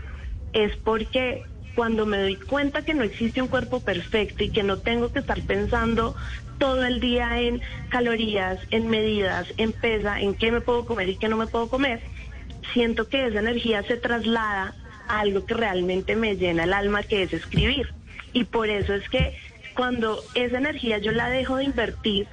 es 0.54 0.74
porque 0.76 1.42
cuando 1.74 2.06
me 2.06 2.18
doy 2.18 2.36
cuenta 2.36 2.82
que 2.82 2.94
no 2.94 3.02
existe 3.02 3.40
un 3.40 3.48
cuerpo 3.48 3.80
perfecto 3.80 4.44
y 4.44 4.50
que 4.50 4.62
no 4.62 4.78
tengo 4.78 5.10
que 5.12 5.20
estar 5.20 5.40
pensando 5.42 6.14
todo 6.58 6.84
el 6.84 7.00
día 7.00 7.40
en 7.40 7.60
calorías, 7.88 8.60
en 8.70 8.88
medidas, 8.88 9.48
en 9.56 9.72
pesa, 9.72 10.20
en 10.20 10.34
qué 10.34 10.52
me 10.52 10.60
puedo 10.60 10.86
comer 10.86 11.08
y 11.08 11.16
qué 11.16 11.28
no 11.28 11.36
me 11.36 11.46
puedo 11.46 11.68
comer, 11.68 12.00
siento 12.72 13.08
que 13.08 13.26
esa 13.26 13.40
energía 13.40 13.82
se 13.82 13.96
traslada 13.96 14.74
algo 15.08 15.44
que 15.44 15.54
realmente 15.54 16.16
me 16.16 16.36
llena 16.36 16.64
el 16.64 16.72
alma, 16.72 17.02
que 17.02 17.22
es 17.22 17.32
escribir. 17.32 17.92
Y 18.32 18.44
por 18.44 18.68
eso 18.68 18.94
es 18.94 19.08
que 19.08 19.36
cuando 19.74 20.22
esa 20.34 20.58
energía 20.58 20.98
yo 20.98 21.12
la 21.12 21.28
dejo 21.28 21.56
de 21.56 21.64
invertir 21.64 22.26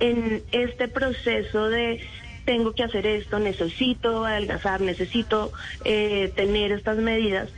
en 0.00 0.42
este 0.52 0.88
proceso 0.88 1.68
de 1.68 2.00
tengo 2.44 2.72
que 2.72 2.82
hacer 2.82 3.06
esto, 3.06 3.38
necesito 3.38 4.24
adelgazar, 4.24 4.80
necesito 4.80 5.52
eh, 5.84 6.32
tener 6.34 6.72
estas 6.72 6.96
medidas, 6.96 7.50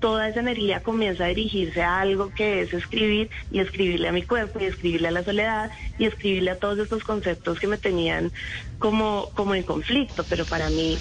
toda 0.00 0.28
esa 0.28 0.40
energía 0.40 0.82
comienza 0.82 1.24
a 1.24 1.28
dirigirse 1.28 1.80
a 1.80 2.00
algo 2.00 2.34
que 2.34 2.60
es 2.60 2.74
escribir 2.74 3.30
y 3.52 3.60
escribirle 3.60 4.08
a 4.08 4.12
mi 4.12 4.22
cuerpo 4.22 4.58
y 4.58 4.64
escribirle 4.64 5.08
a 5.08 5.12
la 5.12 5.22
soledad 5.22 5.70
y 5.96 6.06
escribirle 6.06 6.50
a 6.50 6.58
todos 6.58 6.80
estos 6.80 7.04
conceptos 7.04 7.60
que 7.60 7.68
me 7.68 7.78
tenían 7.78 8.32
como, 8.80 9.30
como 9.34 9.54
en 9.54 9.62
conflicto. 9.62 10.24
Pero 10.28 10.44
para 10.44 10.70
mí 10.70 10.98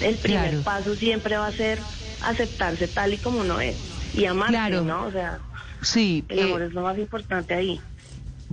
el 0.00 0.16
primer 0.16 0.62
paso 0.62 0.94
siempre 0.94 1.36
va 1.36 1.48
a 1.48 1.52
ser 1.52 1.80
aceptarse 2.22 2.88
tal 2.88 3.14
y 3.14 3.18
como 3.18 3.40
uno 3.40 3.60
es 3.60 3.76
y 4.14 4.24
amarse, 4.24 4.80
¿no? 4.82 5.04
O 5.04 5.12
sea, 5.12 5.40
sí, 5.82 6.24
el 6.28 6.40
amor 6.40 6.62
eh, 6.62 6.66
es 6.66 6.72
lo 6.72 6.82
más 6.82 6.98
importante 6.98 7.54
ahí. 7.54 7.80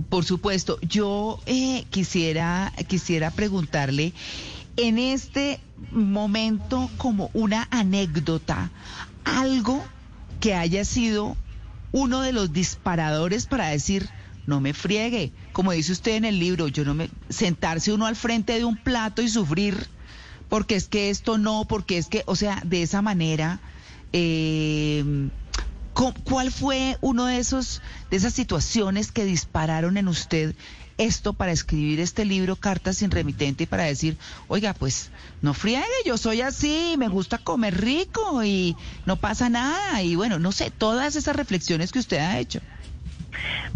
Por 0.08 0.24
supuesto, 0.24 0.78
yo 0.82 1.40
eh, 1.46 1.84
quisiera, 1.90 2.72
quisiera 2.88 3.30
preguntarle 3.30 4.12
en 4.76 4.98
este 4.98 5.60
momento 5.90 6.90
como 6.96 7.30
una 7.32 7.68
anécdota, 7.70 8.70
algo 9.24 9.82
que 10.40 10.54
haya 10.54 10.84
sido 10.84 11.36
uno 11.92 12.22
de 12.22 12.32
los 12.32 12.52
disparadores 12.52 13.46
para 13.46 13.68
decir, 13.68 14.08
no 14.46 14.60
me 14.60 14.74
friegue, 14.74 15.32
como 15.52 15.72
dice 15.72 15.92
usted 15.92 16.16
en 16.16 16.24
el 16.24 16.38
libro, 16.38 16.68
yo 16.68 16.84
no 16.84 16.94
me 16.94 17.08
sentarse 17.28 17.92
uno 17.92 18.06
al 18.06 18.16
frente 18.16 18.54
de 18.54 18.64
un 18.64 18.76
plato 18.76 19.22
y 19.22 19.28
sufrir, 19.28 19.86
porque 20.54 20.76
es 20.76 20.86
que 20.86 21.10
esto 21.10 21.36
no, 21.36 21.64
porque 21.64 21.98
es 21.98 22.06
que, 22.06 22.22
o 22.26 22.36
sea, 22.36 22.62
de 22.64 22.84
esa 22.84 23.02
manera, 23.02 23.58
eh, 24.12 25.02
¿Cuál 25.92 26.52
fue 26.52 26.96
uno 27.00 27.26
de 27.26 27.38
esos 27.38 27.82
de 28.08 28.16
esas 28.16 28.34
situaciones 28.34 29.10
que 29.10 29.24
dispararon 29.24 29.96
en 29.96 30.06
usted 30.06 30.54
esto 30.96 31.32
para 31.32 31.50
escribir 31.50 31.98
este 31.98 32.24
libro 32.24 32.54
Cartas 32.54 32.98
sin 32.98 33.10
remitente 33.10 33.64
y 33.64 33.66
para 33.66 33.82
decir, 33.82 34.16
oiga, 34.46 34.74
pues 34.74 35.10
no 35.42 35.54
friegue, 35.54 35.84
yo 36.06 36.16
soy 36.18 36.40
así, 36.40 36.94
me 36.98 37.08
gusta 37.08 37.38
comer 37.38 37.80
rico 37.80 38.44
y 38.44 38.76
no 39.06 39.16
pasa 39.16 39.48
nada 39.48 40.04
y 40.04 40.14
bueno, 40.14 40.38
no 40.38 40.52
sé, 40.52 40.70
todas 40.70 41.16
esas 41.16 41.34
reflexiones 41.34 41.90
que 41.90 41.98
usted 41.98 42.18
ha 42.18 42.38
hecho. 42.38 42.60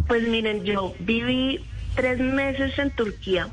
Pues 0.06 0.28
miren, 0.28 0.62
yo 0.62 0.94
viví 1.00 1.58
tres 1.97 2.20
meses 2.20 2.78
en 2.78 2.94
Turquía 2.94 3.49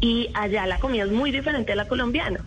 y 0.00 0.30
allá 0.34 0.66
la 0.66 0.78
comida 0.78 1.04
es 1.04 1.10
muy 1.10 1.30
diferente 1.30 1.72
a 1.72 1.76
la 1.76 1.88
colombiana. 1.88 2.40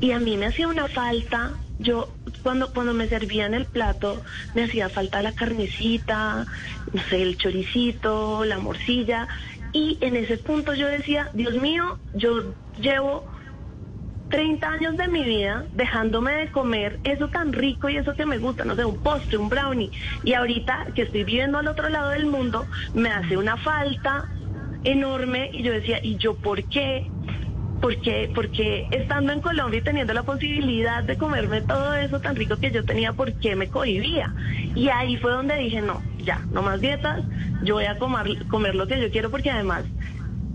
Y 0.00 0.12
a 0.12 0.18
mí 0.18 0.36
me 0.36 0.46
hacía 0.46 0.68
una 0.68 0.88
falta 0.88 1.52
yo 1.78 2.08
cuando, 2.42 2.72
cuando 2.72 2.94
me 2.94 3.08
servían 3.08 3.54
el 3.54 3.66
plato 3.66 4.22
me 4.54 4.64
hacía 4.64 4.88
falta 4.88 5.22
la 5.22 5.32
carnecita, 5.32 6.46
no 6.92 7.02
sé, 7.08 7.22
el 7.22 7.36
choricito, 7.36 8.44
la 8.44 8.58
morcilla. 8.58 9.28
Y 9.72 9.98
en 10.00 10.16
ese 10.16 10.38
punto 10.38 10.74
yo 10.74 10.86
decía, 10.86 11.30
Dios 11.32 11.60
mío, 11.60 11.98
yo 12.12 12.54
llevo 12.78 13.26
30 14.30 14.68
años 14.68 14.96
de 14.96 15.08
mi 15.08 15.24
vida 15.24 15.64
dejándome 15.72 16.32
de 16.32 16.48
comer 16.48 17.00
eso 17.04 17.28
tan 17.28 17.52
rico 17.52 17.88
y 17.88 17.96
eso 17.96 18.14
que 18.14 18.24
me 18.24 18.38
gusta, 18.38 18.64
no 18.64 18.76
sé, 18.76 18.84
un 18.84 18.98
postre, 18.98 19.36
un 19.36 19.48
brownie. 19.48 19.90
Y 20.22 20.34
ahorita 20.34 20.86
que 20.94 21.02
estoy 21.02 21.24
viviendo 21.24 21.58
al 21.58 21.66
otro 21.66 21.88
lado 21.88 22.10
del 22.10 22.26
mundo, 22.26 22.66
me 22.94 23.10
hace 23.10 23.36
una 23.36 23.56
falta 23.56 24.28
enorme 24.84 25.50
y 25.52 25.62
yo 25.62 25.72
decía, 25.72 25.98
¿y 26.02 26.16
yo 26.16 26.36
por 26.36 26.62
qué? 26.64 27.10
porque, 27.84 28.30
porque 28.34 28.86
estando 28.92 29.34
en 29.34 29.42
Colombia 29.42 29.78
y 29.78 29.82
teniendo 29.82 30.14
la 30.14 30.22
posibilidad 30.22 31.04
de 31.04 31.18
comerme 31.18 31.60
todo 31.60 31.94
eso 31.94 32.18
tan 32.18 32.34
rico 32.34 32.56
que 32.56 32.70
yo 32.70 32.82
tenía, 32.82 33.12
¿por 33.12 33.34
qué 33.34 33.56
me 33.56 33.68
cohibía? 33.68 34.34
Y 34.74 34.88
ahí 34.88 35.18
fue 35.18 35.32
donde 35.32 35.56
dije, 35.56 35.82
no, 35.82 36.00
ya, 36.18 36.40
no 36.50 36.62
más 36.62 36.80
dietas, 36.80 37.20
yo 37.62 37.74
voy 37.74 37.84
a 37.84 37.98
comer, 37.98 38.46
comer 38.46 38.74
lo 38.74 38.86
que 38.86 38.98
yo 38.98 39.10
quiero 39.10 39.30
porque 39.30 39.50
además 39.50 39.84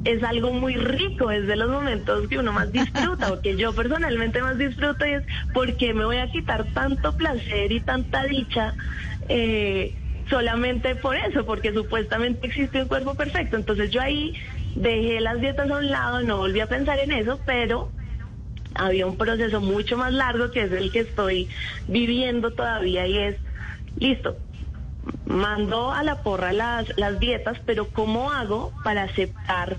es 0.05 0.23
algo 0.23 0.53
muy 0.53 0.75
rico, 0.75 1.29
es 1.29 1.45
de 1.45 1.55
los 1.55 1.69
momentos 1.69 2.27
que 2.29 2.39
uno 2.39 2.51
más 2.51 2.71
disfruta, 2.71 3.31
o 3.33 3.41
que 3.41 3.55
yo 3.57 3.75
personalmente 3.75 4.41
más 4.41 4.57
disfruto 4.57 5.05
y 5.05 5.11
es 5.11 5.23
porque 5.53 5.93
me 5.93 6.05
voy 6.05 6.17
a 6.17 6.31
quitar 6.31 6.65
tanto 6.73 7.15
placer 7.15 7.71
y 7.71 7.81
tanta 7.81 8.23
dicha. 8.23 8.73
Eh, 9.27 9.98
solamente 10.29 10.95
por 10.95 11.15
eso, 11.15 11.45
porque 11.45 11.73
supuestamente 11.73 12.47
existe 12.47 12.81
un 12.81 12.87
cuerpo 12.87 13.15
perfecto. 13.15 13.55
Entonces 13.55 13.91
yo 13.91 14.01
ahí 14.01 14.33
dejé 14.75 15.19
las 15.19 15.41
dietas 15.41 15.69
a 15.69 15.77
un 15.77 15.89
lado, 15.89 16.21
no 16.21 16.37
volví 16.37 16.59
a 16.59 16.67
pensar 16.67 16.99
en 16.99 17.11
eso, 17.11 17.39
pero 17.45 17.91
había 18.75 19.07
un 19.07 19.17
proceso 19.17 19.61
mucho 19.61 19.97
más 19.97 20.13
largo 20.13 20.51
que 20.51 20.63
es 20.63 20.71
el 20.71 20.91
que 20.91 21.01
estoy 21.01 21.49
viviendo 21.87 22.51
todavía 22.51 23.07
y 23.07 23.17
es, 23.17 23.35
listo, 23.97 24.37
mando 25.25 25.91
a 25.91 26.03
la 26.03 26.21
porra 26.21 26.53
las, 26.53 26.97
las 26.97 27.19
dietas, 27.19 27.57
pero 27.65 27.87
¿cómo 27.89 28.31
hago 28.31 28.71
para 28.83 29.03
aceptar 29.03 29.77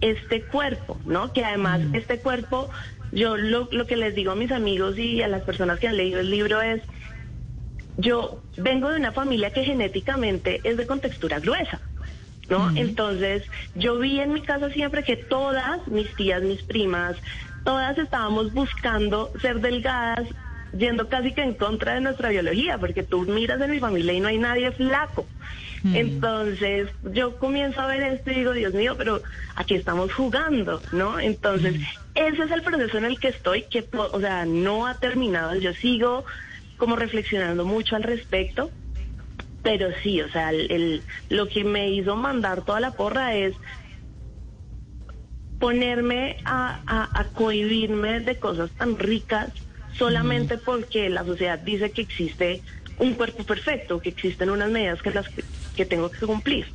este 0.00 0.42
cuerpo? 0.42 0.98
¿No? 1.06 1.32
Que 1.32 1.44
además 1.44 1.80
mm. 1.80 1.94
este 1.94 2.18
cuerpo, 2.18 2.68
yo 3.12 3.36
lo, 3.36 3.68
lo 3.72 3.86
que 3.86 3.96
les 3.96 4.14
digo 4.14 4.32
a 4.32 4.36
mis 4.36 4.52
amigos 4.52 4.98
y 4.98 5.22
a 5.22 5.28
las 5.28 5.42
personas 5.42 5.78
que 5.78 5.88
han 5.88 5.96
leído 5.96 6.20
el 6.20 6.30
libro 6.30 6.60
es, 6.60 6.82
yo 7.96 8.42
vengo 8.56 8.90
de 8.90 8.98
una 8.98 9.12
familia 9.12 9.50
que 9.50 9.64
genéticamente 9.64 10.60
es 10.64 10.76
de 10.76 10.86
contextura 10.86 11.40
gruesa. 11.40 11.80
¿no? 12.48 12.70
Entonces, 12.76 13.42
yo 13.74 13.98
vi 13.98 14.20
en 14.20 14.32
mi 14.32 14.40
casa 14.40 14.70
siempre 14.70 15.02
que 15.02 15.16
todas, 15.16 15.86
mis 15.88 16.14
tías, 16.14 16.42
mis 16.42 16.62
primas, 16.62 17.16
todas 17.64 17.98
estábamos 17.98 18.52
buscando 18.52 19.32
ser 19.40 19.60
delgadas, 19.60 20.28
yendo 20.72 21.08
casi 21.08 21.32
que 21.32 21.42
en 21.42 21.54
contra 21.54 21.94
de 21.94 22.00
nuestra 22.00 22.28
biología, 22.28 22.78
porque 22.78 23.02
tú 23.02 23.22
miras 23.22 23.60
en 23.60 23.70
mi 23.70 23.80
familia 23.80 24.12
y 24.12 24.20
no 24.20 24.28
hay 24.28 24.38
nadie 24.38 24.70
flaco. 24.72 25.26
Entonces, 25.94 26.88
yo 27.02 27.38
comienzo 27.38 27.80
a 27.80 27.86
ver 27.86 28.02
esto 28.02 28.32
y 28.32 28.34
digo, 28.34 28.52
Dios 28.52 28.74
mío, 28.74 28.96
pero 28.96 29.22
aquí 29.54 29.74
estamos 29.74 30.12
jugando, 30.12 30.82
¿no? 30.90 31.20
Entonces, 31.20 31.76
ese 32.14 32.42
es 32.42 32.50
el 32.50 32.62
proceso 32.62 32.98
en 32.98 33.04
el 33.04 33.20
que 33.20 33.28
estoy, 33.28 33.62
que, 33.62 33.86
o 33.92 34.20
sea, 34.20 34.44
no 34.46 34.86
ha 34.86 34.94
terminado. 34.94 35.54
Yo 35.54 35.72
sigo 35.74 36.24
como 36.76 36.96
reflexionando 36.96 37.64
mucho 37.64 37.96
al 37.96 38.02
respecto 38.02 38.70
pero 39.66 39.88
sí, 40.00 40.20
o 40.20 40.28
sea, 40.28 40.50
el, 40.50 41.02
lo 41.28 41.48
que 41.48 41.64
me 41.64 41.90
hizo 41.90 42.14
mandar 42.14 42.64
toda 42.64 42.78
la 42.78 42.92
porra 42.92 43.34
es 43.34 43.52
ponerme 45.58 46.36
a, 46.44 47.10
a, 47.12 47.24
cohibirme 47.34 48.20
de 48.20 48.36
cosas 48.36 48.70
tan 48.78 48.96
ricas 48.96 49.48
solamente 49.98 50.56
porque 50.56 51.10
la 51.10 51.24
sociedad 51.24 51.58
dice 51.58 51.90
que 51.90 52.02
existe 52.02 52.62
un 53.00 53.14
cuerpo 53.14 53.42
perfecto, 53.42 54.00
que 54.00 54.10
existen 54.10 54.50
unas 54.50 54.70
medidas 54.70 55.02
que 55.02 55.10
las 55.10 55.26
que, 55.74 55.84
tengo 55.84 56.12
que 56.12 56.24
cumplir. 56.24 56.66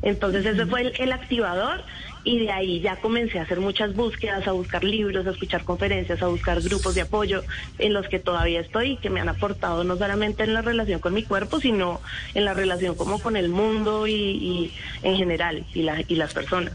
Entonces 0.00 0.46
ese 0.46 0.64
fue 0.64 0.90
el 0.98 1.12
activador 1.12 1.84
y 2.28 2.40
de 2.40 2.50
ahí 2.50 2.80
ya 2.80 2.96
comencé 2.96 3.38
a 3.38 3.42
hacer 3.42 3.58
muchas 3.58 3.96
búsquedas, 3.96 4.46
a 4.46 4.52
buscar 4.52 4.84
libros, 4.84 5.26
a 5.26 5.30
escuchar 5.30 5.64
conferencias, 5.64 6.20
a 6.20 6.26
buscar 6.26 6.60
grupos 6.60 6.94
de 6.94 7.00
apoyo 7.00 7.42
en 7.78 7.94
los 7.94 8.06
que 8.06 8.18
todavía 8.18 8.60
estoy 8.60 8.92
y 8.92 8.96
que 8.98 9.08
me 9.08 9.18
han 9.20 9.30
aportado 9.30 9.82
no 9.82 9.96
solamente 9.96 10.42
en 10.42 10.52
la 10.52 10.60
relación 10.60 11.00
con 11.00 11.14
mi 11.14 11.22
cuerpo, 11.22 11.58
sino 11.58 12.02
en 12.34 12.44
la 12.44 12.52
relación 12.52 12.96
como 12.96 13.18
con 13.18 13.38
el 13.38 13.48
mundo 13.48 14.06
y, 14.06 14.70
en 15.02 15.16
general 15.16 15.64
y, 15.72 15.82
la, 15.84 16.02
y 16.06 16.16
las 16.16 16.34
personas. 16.34 16.74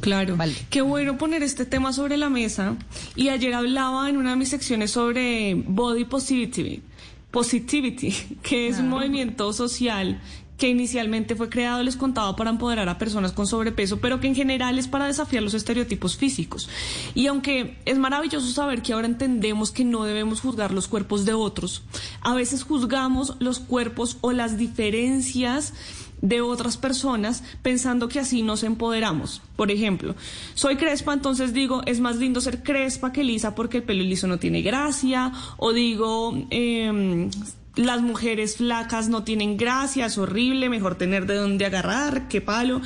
Claro, 0.00 0.36
vale. 0.36 0.54
qué 0.68 0.80
bueno 0.82 1.16
poner 1.16 1.44
este 1.44 1.64
tema 1.64 1.92
sobre 1.92 2.16
la 2.16 2.28
mesa. 2.28 2.74
Y 3.14 3.28
ayer 3.28 3.54
hablaba 3.54 4.10
en 4.10 4.16
una 4.16 4.30
de 4.30 4.36
mis 4.36 4.48
secciones 4.48 4.90
sobre 4.90 5.54
body 5.54 6.06
positivity, 6.06 6.82
positivity 7.30 8.12
que 8.42 8.66
es 8.66 8.80
un 8.80 8.88
movimiento 8.88 9.52
social 9.52 10.20
que 10.56 10.68
inicialmente 10.68 11.34
fue 11.34 11.48
creado, 11.48 11.82
les 11.82 11.96
contaba, 11.96 12.36
para 12.36 12.50
empoderar 12.50 12.88
a 12.88 12.98
personas 12.98 13.32
con 13.32 13.46
sobrepeso, 13.46 14.00
pero 14.00 14.20
que 14.20 14.28
en 14.28 14.34
general 14.34 14.78
es 14.78 14.86
para 14.86 15.06
desafiar 15.06 15.42
los 15.42 15.54
estereotipos 15.54 16.16
físicos. 16.16 16.68
Y 17.14 17.26
aunque 17.26 17.78
es 17.84 17.98
maravilloso 17.98 18.46
saber 18.48 18.82
que 18.82 18.92
ahora 18.92 19.08
entendemos 19.08 19.72
que 19.72 19.84
no 19.84 20.04
debemos 20.04 20.40
juzgar 20.40 20.72
los 20.72 20.88
cuerpos 20.88 21.24
de 21.24 21.32
otros, 21.32 21.82
a 22.20 22.34
veces 22.34 22.62
juzgamos 22.62 23.36
los 23.40 23.58
cuerpos 23.58 24.18
o 24.20 24.32
las 24.32 24.56
diferencias 24.56 25.72
de 26.20 26.40
otras 26.40 26.76
personas 26.76 27.42
pensando 27.62 28.08
que 28.08 28.20
así 28.20 28.42
nos 28.42 28.62
empoderamos. 28.62 29.42
Por 29.56 29.70
ejemplo, 29.70 30.14
soy 30.54 30.76
crespa, 30.76 31.12
entonces 31.12 31.52
digo, 31.52 31.82
es 31.84 31.98
más 32.00 32.16
lindo 32.16 32.40
ser 32.40 32.62
crespa 32.62 33.12
que 33.12 33.24
lisa 33.24 33.54
porque 33.54 33.78
el 33.78 33.82
pelo 33.82 34.02
liso 34.04 34.28
no 34.28 34.38
tiene 34.38 34.62
gracia, 34.62 35.32
o 35.56 35.72
digo, 35.72 36.32
eh, 36.50 37.28
las 37.74 38.02
mujeres 38.02 38.56
flacas 38.58 39.08
no 39.08 39.24
tienen 39.24 39.56
gracia, 39.56 40.06
es 40.06 40.18
horrible, 40.18 40.68
mejor 40.68 40.96
tener 40.96 41.26
de 41.26 41.36
dónde 41.36 41.64
agarrar, 41.64 42.28
qué 42.28 42.42
palo. 42.42 42.82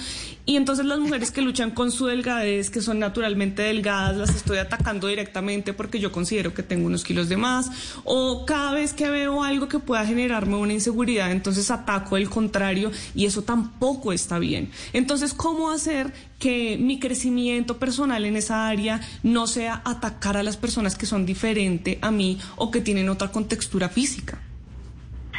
Y 0.48 0.54
entonces 0.54 0.86
las 0.86 1.00
mujeres 1.00 1.32
que 1.32 1.42
luchan 1.42 1.72
con 1.72 1.90
su 1.90 2.06
delgadez, 2.06 2.70
que 2.70 2.80
son 2.80 3.00
naturalmente 3.00 3.62
delgadas, 3.62 4.16
las 4.16 4.36
estoy 4.36 4.58
atacando 4.58 5.08
directamente 5.08 5.72
porque 5.72 5.98
yo 5.98 6.12
considero 6.12 6.54
que 6.54 6.62
tengo 6.62 6.86
unos 6.86 7.02
kilos 7.02 7.28
de 7.28 7.36
más. 7.36 7.68
O 8.04 8.46
cada 8.46 8.74
vez 8.74 8.92
que 8.92 9.10
veo 9.10 9.42
algo 9.42 9.66
que 9.66 9.80
pueda 9.80 10.06
generarme 10.06 10.54
una 10.54 10.72
inseguridad, 10.72 11.32
entonces 11.32 11.68
ataco 11.72 12.16
el 12.16 12.30
contrario 12.30 12.92
y 13.12 13.26
eso 13.26 13.42
tampoco 13.42 14.12
está 14.12 14.38
bien. 14.38 14.70
Entonces, 14.92 15.34
¿cómo 15.34 15.72
hacer 15.72 16.12
que 16.38 16.78
mi 16.78 17.00
crecimiento 17.00 17.78
personal 17.78 18.24
en 18.24 18.36
esa 18.36 18.68
área 18.68 19.00
no 19.24 19.48
sea 19.48 19.82
atacar 19.84 20.36
a 20.36 20.44
las 20.44 20.56
personas 20.56 20.94
que 20.94 21.06
son 21.06 21.26
diferentes 21.26 21.98
a 22.02 22.12
mí 22.12 22.38
o 22.54 22.70
que 22.70 22.80
tienen 22.80 23.08
otra 23.08 23.32
contextura 23.32 23.88
física? 23.88 24.38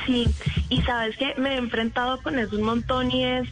Sí, 0.08 0.26
y 0.70 0.82
sabes 0.84 1.18
que 1.18 1.36
me 1.38 1.54
he 1.54 1.58
enfrentado 1.58 2.22
con 2.24 2.40
eso 2.40 2.56
un 2.56 2.64
montón 2.64 3.12
y 3.12 3.26
es 3.26 3.50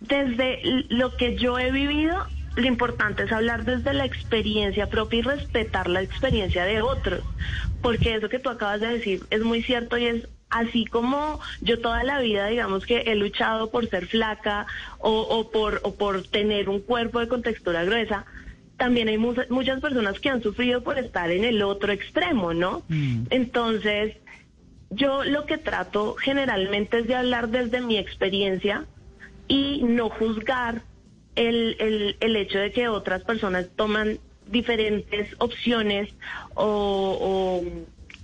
desde 0.00 0.60
lo 0.88 1.16
que 1.16 1.36
yo 1.36 1.58
he 1.58 1.70
vivido, 1.70 2.16
lo 2.56 2.66
importante 2.66 3.24
es 3.24 3.32
hablar 3.32 3.64
desde 3.64 3.92
la 3.92 4.06
experiencia 4.06 4.88
propia 4.88 5.18
y 5.18 5.22
respetar 5.22 5.88
la 5.88 6.00
experiencia 6.00 6.64
de 6.64 6.80
otros, 6.80 7.22
porque 7.82 8.14
eso 8.14 8.30
que 8.30 8.38
tú 8.38 8.48
acabas 8.48 8.80
de 8.80 8.88
decir 8.88 9.20
es 9.30 9.42
muy 9.42 9.62
cierto 9.62 9.98
y 9.98 10.06
es 10.06 10.28
así 10.48 10.86
como 10.86 11.40
yo 11.60 11.78
toda 11.80 12.02
la 12.04 12.20
vida, 12.20 12.46
digamos 12.46 12.86
que 12.86 13.02
he 13.02 13.14
luchado 13.14 13.70
por 13.70 13.86
ser 13.88 14.06
flaca 14.06 14.66
o, 14.98 15.50
por, 15.50 15.80
o 15.84 15.94
por 15.94 16.22
tener 16.22 16.70
un 16.70 16.80
cuerpo 16.80 17.20
de 17.20 17.28
contextura 17.28 17.84
gruesa, 17.84 18.24
también 18.78 19.08
hay 19.08 19.18
muchas 19.18 19.80
personas 19.80 20.20
que 20.20 20.30
han 20.30 20.42
sufrido 20.42 20.82
por 20.82 20.98
estar 20.98 21.30
en 21.30 21.44
el 21.44 21.62
otro 21.62 21.92
extremo, 21.92 22.54
¿no? 22.54 22.82
Mm. 22.88 23.24
Entonces, 23.30 24.16
yo 24.90 25.24
lo 25.24 25.46
que 25.46 25.58
trato 25.58 26.14
generalmente 26.14 26.98
es 26.98 27.06
de 27.06 27.14
hablar 27.14 27.48
desde 27.48 27.80
mi 27.80 27.98
experiencia 27.98 28.84
y 29.48 29.82
no 29.82 30.08
juzgar 30.08 30.82
el, 31.34 32.16
el, 32.20 32.36
hecho 32.36 32.58
de 32.58 32.72
que 32.72 32.88
otras 32.88 33.22
personas 33.22 33.68
toman 33.76 34.18
diferentes 34.46 35.34
opciones 35.38 36.14
o, 36.54 37.62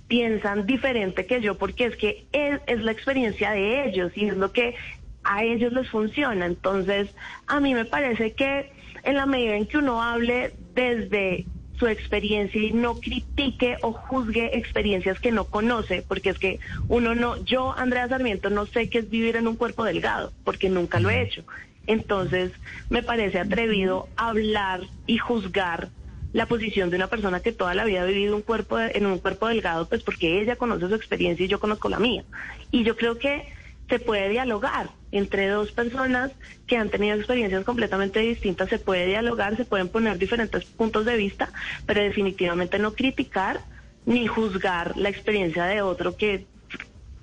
piensan 0.07 0.65
diferente 0.65 1.25
que 1.25 1.41
yo, 1.41 1.57
porque 1.57 1.85
es 1.85 1.95
que 1.95 2.25
es, 2.33 2.59
es, 2.67 2.81
la 2.81 2.91
experiencia 2.91 3.51
de 3.51 3.87
ellos 3.87 4.11
y 4.15 4.25
es 4.25 4.37
lo 4.37 4.51
que 4.51 4.75
a 5.23 5.43
ellos 5.43 5.73
les 5.73 5.89
funciona. 5.89 6.45
Entonces, 6.45 7.09
a 7.47 7.59
mí 7.59 7.73
me 7.73 7.85
parece 7.85 8.33
que 8.33 8.71
en 9.03 9.15
la 9.15 9.25
medida 9.25 9.55
en 9.55 9.65
que 9.65 9.77
uno 9.77 10.03
hable 10.03 10.53
desde 10.73 11.45
su 11.77 11.87
experiencia 11.87 12.61
y 12.61 12.71
no 12.71 12.99
critique 12.99 13.77
o 13.81 13.93
juzgue 13.93 14.57
experiencias 14.57 15.19
que 15.19 15.31
no 15.31 15.45
conoce, 15.45 16.03
porque 16.07 16.29
es 16.29 16.39
que 16.39 16.59
uno 16.87 17.15
no, 17.15 17.43
yo, 17.43 17.73
Andrea 17.77 18.07
Sarmiento, 18.07 18.49
no 18.49 18.65
sé 18.65 18.89
qué 18.89 18.99
es 18.99 19.09
vivir 19.09 19.35
en 19.35 19.47
un 19.47 19.55
cuerpo 19.55 19.83
delgado, 19.83 20.31
porque 20.43 20.69
nunca 20.69 20.99
lo 20.99 21.09
he 21.09 21.21
hecho. 21.21 21.43
Entonces, 21.87 22.51
me 22.89 23.03
parece 23.03 23.39
atrevido 23.39 24.07
hablar 24.15 24.81
y 25.05 25.17
juzgar 25.17 25.89
la 26.31 26.47
posición 26.47 26.89
de 26.89 26.95
una 26.95 27.07
persona 27.07 27.41
que 27.41 27.51
toda 27.51 27.75
la 27.75 27.85
vida 27.85 28.01
ha 28.01 28.05
vivido 28.05 28.35
un 28.35 28.41
cuerpo 28.41 28.79
en 28.79 29.05
un 29.05 29.19
cuerpo 29.19 29.47
delgado, 29.47 29.87
pues 29.87 30.01
porque 30.03 30.41
ella 30.41 30.55
conoce 30.55 30.87
su 30.87 30.95
experiencia 30.95 31.45
y 31.45 31.49
yo 31.49 31.59
conozco 31.59 31.89
la 31.89 31.99
mía. 31.99 32.23
Y 32.71 32.83
yo 32.83 32.95
creo 32.95 33.19
que 33.19 33.45
se 33.93 33.99
puede 33.99 34.27
dialogar 34.29 34.89
entre 35.11 35.47
dos 35.49 35.71
personas 35.71 36.31
que 36.65 36.77
han 36.77 36.89
tenido 36.89 37.15
experiencias 37.15 37.63
completamente 37.63 38.21
distintas, 38.21 38.67
se 38.67 38.79
puede 38.79 39.05
dialogar, 39.05 39.55
se 39.55 39.65
pueden 39.65 39.87
poner 39.87 40.17
diferentes 40.17 40.65
puntos 40.65 41.05
de 41.05 41.15
vista, 41.15 41.51
pero 41.85 42.01
definitivamente 42.01 42.79
no 42.79 42.93
criticar 42.93 43.59
ni 44.07 44.25
juzgar 44.25 44.97
la 44.97 45.09
experiencia 45.09 45.65
de 45.65 45.83
otro 45.83 46.17
que, 46.17 46.47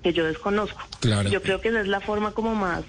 que 0.01 0.13
yo 0.13 0.23
desconozco. 0.25 0.79
Yo 1.29 1.41
creo 1.41 1.59
que 1.59 1.67
esa 1.67 1.81
es 1.81 1.89
la 1.89 1.99
forma 1.99 2.31
como 2.31 2.55
más 2.55 2.85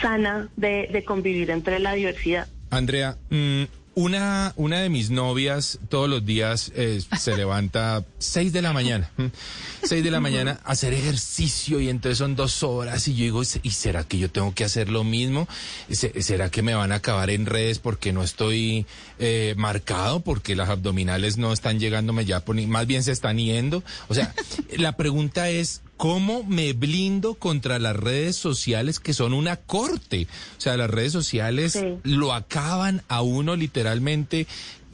sana 0.00 0.48
de, 0.56 0.88
de 0.90 1.04
convivir 1.04 1.50
entre 1.50 1.80
la 1.80 1.92
diversidad. 1.92 2.48
Andrea, 2.70 3.18
mm, 3.28 3.64
una, 3.98 4.52
una 4.54 4.78
de 4.78 4.90
mis 4.90 5.10
novias 5.10 5.80
todos 5.88 6.08
los 6.08 6.24
días 6.24 6.70
eh, 6.76 7.02
se 7.18 7.36
levanta 7.36 8.04
6 8.18 8.52
de 8.52 8.62
la 8.62 8.72
mañana, 8.72 9.10
6 9.82 10.04
de 10.04 10.10
la 10.12 10.20
mañana 10.20 10.60
a 10.64 10.70
hacer 10.70 10.92
ejercicio 10.92 11.80
y 11.80 11.88
entonces 11.88 12.18
son 12.18 12.36
dos 12.36 12.62
horas 12.62 13.08
y 13.08 13.16
yo 13.16 13.24
digo, 13.24 13.42
¿y 13.42 13.70
será 13.70 14.04
que 14.04 14.18
yo 14.18 14.30
tengo 14.30 14.54
que 14.54 14.62
hacer 14.62 14.88
lo 14.88 15.02
mismo? 15.02 15.48
¿Será 15.90 16.48
que 16.48 16.62
me 16.62 16.76
van 16.76 16.92
a 16.92 16.96
acabar 16.96 17.28
en 17.30 17.44
redes 17.44 17.80
porque 17.80 18.12
no 18.12 18.22
estoy 18.22 18.86
eh, 19.18 19.54
marcado, 19.56 20.20
porque 20.20 20.54
las 20.54 20.68
abdominales 20.68 21.36
no 21.36 21.52
están 21.52 21.80
llegándome 21.80 22.24
ya, 22.24 22.44
más 22.68 22.86
bien 22.86 23.02
se 23.02 23.10
están 23.10 23.38
yendo? 23.38 23.82
O 24.06 24.14
sea, 24.14 24.32
la 24.76 24.96
pregunta 24.96 25.50
es, 25.50 25.82
¿Cómo 25.98 26.44
me 26.44 26.74
blindo 26.74 27.34
contra 27.34 27.80
las 27.80 27.96
redes 27.96 28.36
sociales 28.36 29.00
que 29.00 29.12
son 29.12 29.34
una 29.34 29.56
corte? 29.56 30.28
O 30.56 30.60
sea, 30.60 30.76
las 30.76 30.88
redes 30.88 31.12
sociales 31.12 31.76
lo 32.04 32.32
acaban 32.32 33.02
a 33.08 33.20
uno 33.20 33.56
literalmente 33.56 34.46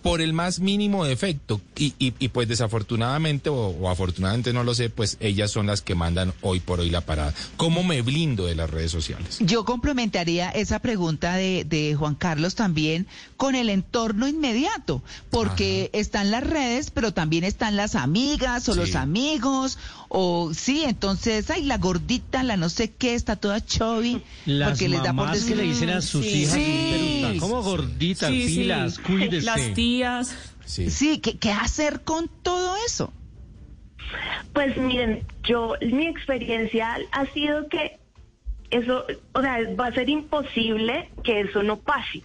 por 0.05 0.21
el 0.21 0.35
más 0.35 0.61
mínimo 0.61 1.07
defecto. 1.07 1.63
Y, 1.77 1.95
y, 1.99 2.13
y 2.19 2.29
pues 2.29 2.47
desafortunadamente 2.47 3.49
o, 3.49 3.89
afortunadamente 3.89 4.53
no 4.53 4.63
lo 4.63 4.75
sé, 4.75 4.91
pues 4.91 5.17
ellas 5.19 5.51
son 5.51 5.67
las 5.67 5.81
que 5.81 5.95
mandan 5.95 6.35
hoy 6.43 6.61
por 6.61 6.81
hoy 6.81 6.91
la 6.91 7.01
parada. 7.01 7.33
¿Cómo 7.57 7.83
me 7.83 8.03
blindo 8.03 8.45
de 8.45 8.55
las 8.55 8.69
redes 8.69 8.91
sociales? 8.93 9.39
Yo 9.41 9.65
complementaría 9.65 10.51
esa 10.51 10.79
pregunta 10.81 11.37
de, 11.37 11.65
de 11.65 11.95
Juan 11.95 12.17
Carlos 12.17 12.55
también 12.55 13.07
con 13.39 13.55
el 13.55 13.71
entorno 13.71 14.29
inmediato, 14.29 15.03
porque 15.31 15.89
están 15.95 16.31
las 16.31 16.45
redes, 16.45 16.91
pero 16.91 17.15
también 17.15 17.43
están 17.43 17.75
las 17.75 17.95
amigas 17.95 18.69
o 18.69 18.75
los 18.75 18.97
amigos, 18.97 19.79
o 20.09 20.53
sí, 20.55 20.85
entonces, 20.85 21.51
ay, 21.51 21.65
la 21.65 21.79
gordita, 21.79 22.43
la 22.43 22.57
no 22.57 22.69
sé 22.69 22.93
qué, 22.93 23.15
está 23.15 23.37
toda 23.37 23.65
chubby, 23.65 24.23
porque 24.65 24.89
les 24.89 25.03
da 25.03 25.15
por 25.15 25.33
decir... 25.33 25.49
que 25.49 25.57
le 25.57 25.63
dicen 25.65 25.91
a 25.91 26.03
sus 26.03 26.25
hijas, 26.27 26.55
sí. 26.55 27.37
¿cómo 27.41 27.63
gordita, 27.63 28.29
pilas, 28.29 28.99
cuídese? 28.99 29.47
Las 29.47 29.61
Sí, 30.65 31.21
¿qué, 31.21 31.51
hacer 31.51 32.03
con 32.03 32.29
todo 32.29 32.75
eso? 32.87 33.13
Pues 34.53 34.77
miren, 34.77 35.25
yo, 35.43 35.75
mi 35.81 36.07
experiencia 36.07 36.99
ha 37.13 37.27
sido 37.27 37.69
que 37.69 37.99
eso, 38.71 39.05
o 39.33 39.41
sea, 39.41 39.59
va 39.79 39.87
a 39.87 39.93
ser 39.93 40.09
imposible 40.09 41.11
que 41.23 41.41
eso 41.41 41.63
no 41.63 41.79
pase. 41.79 42.23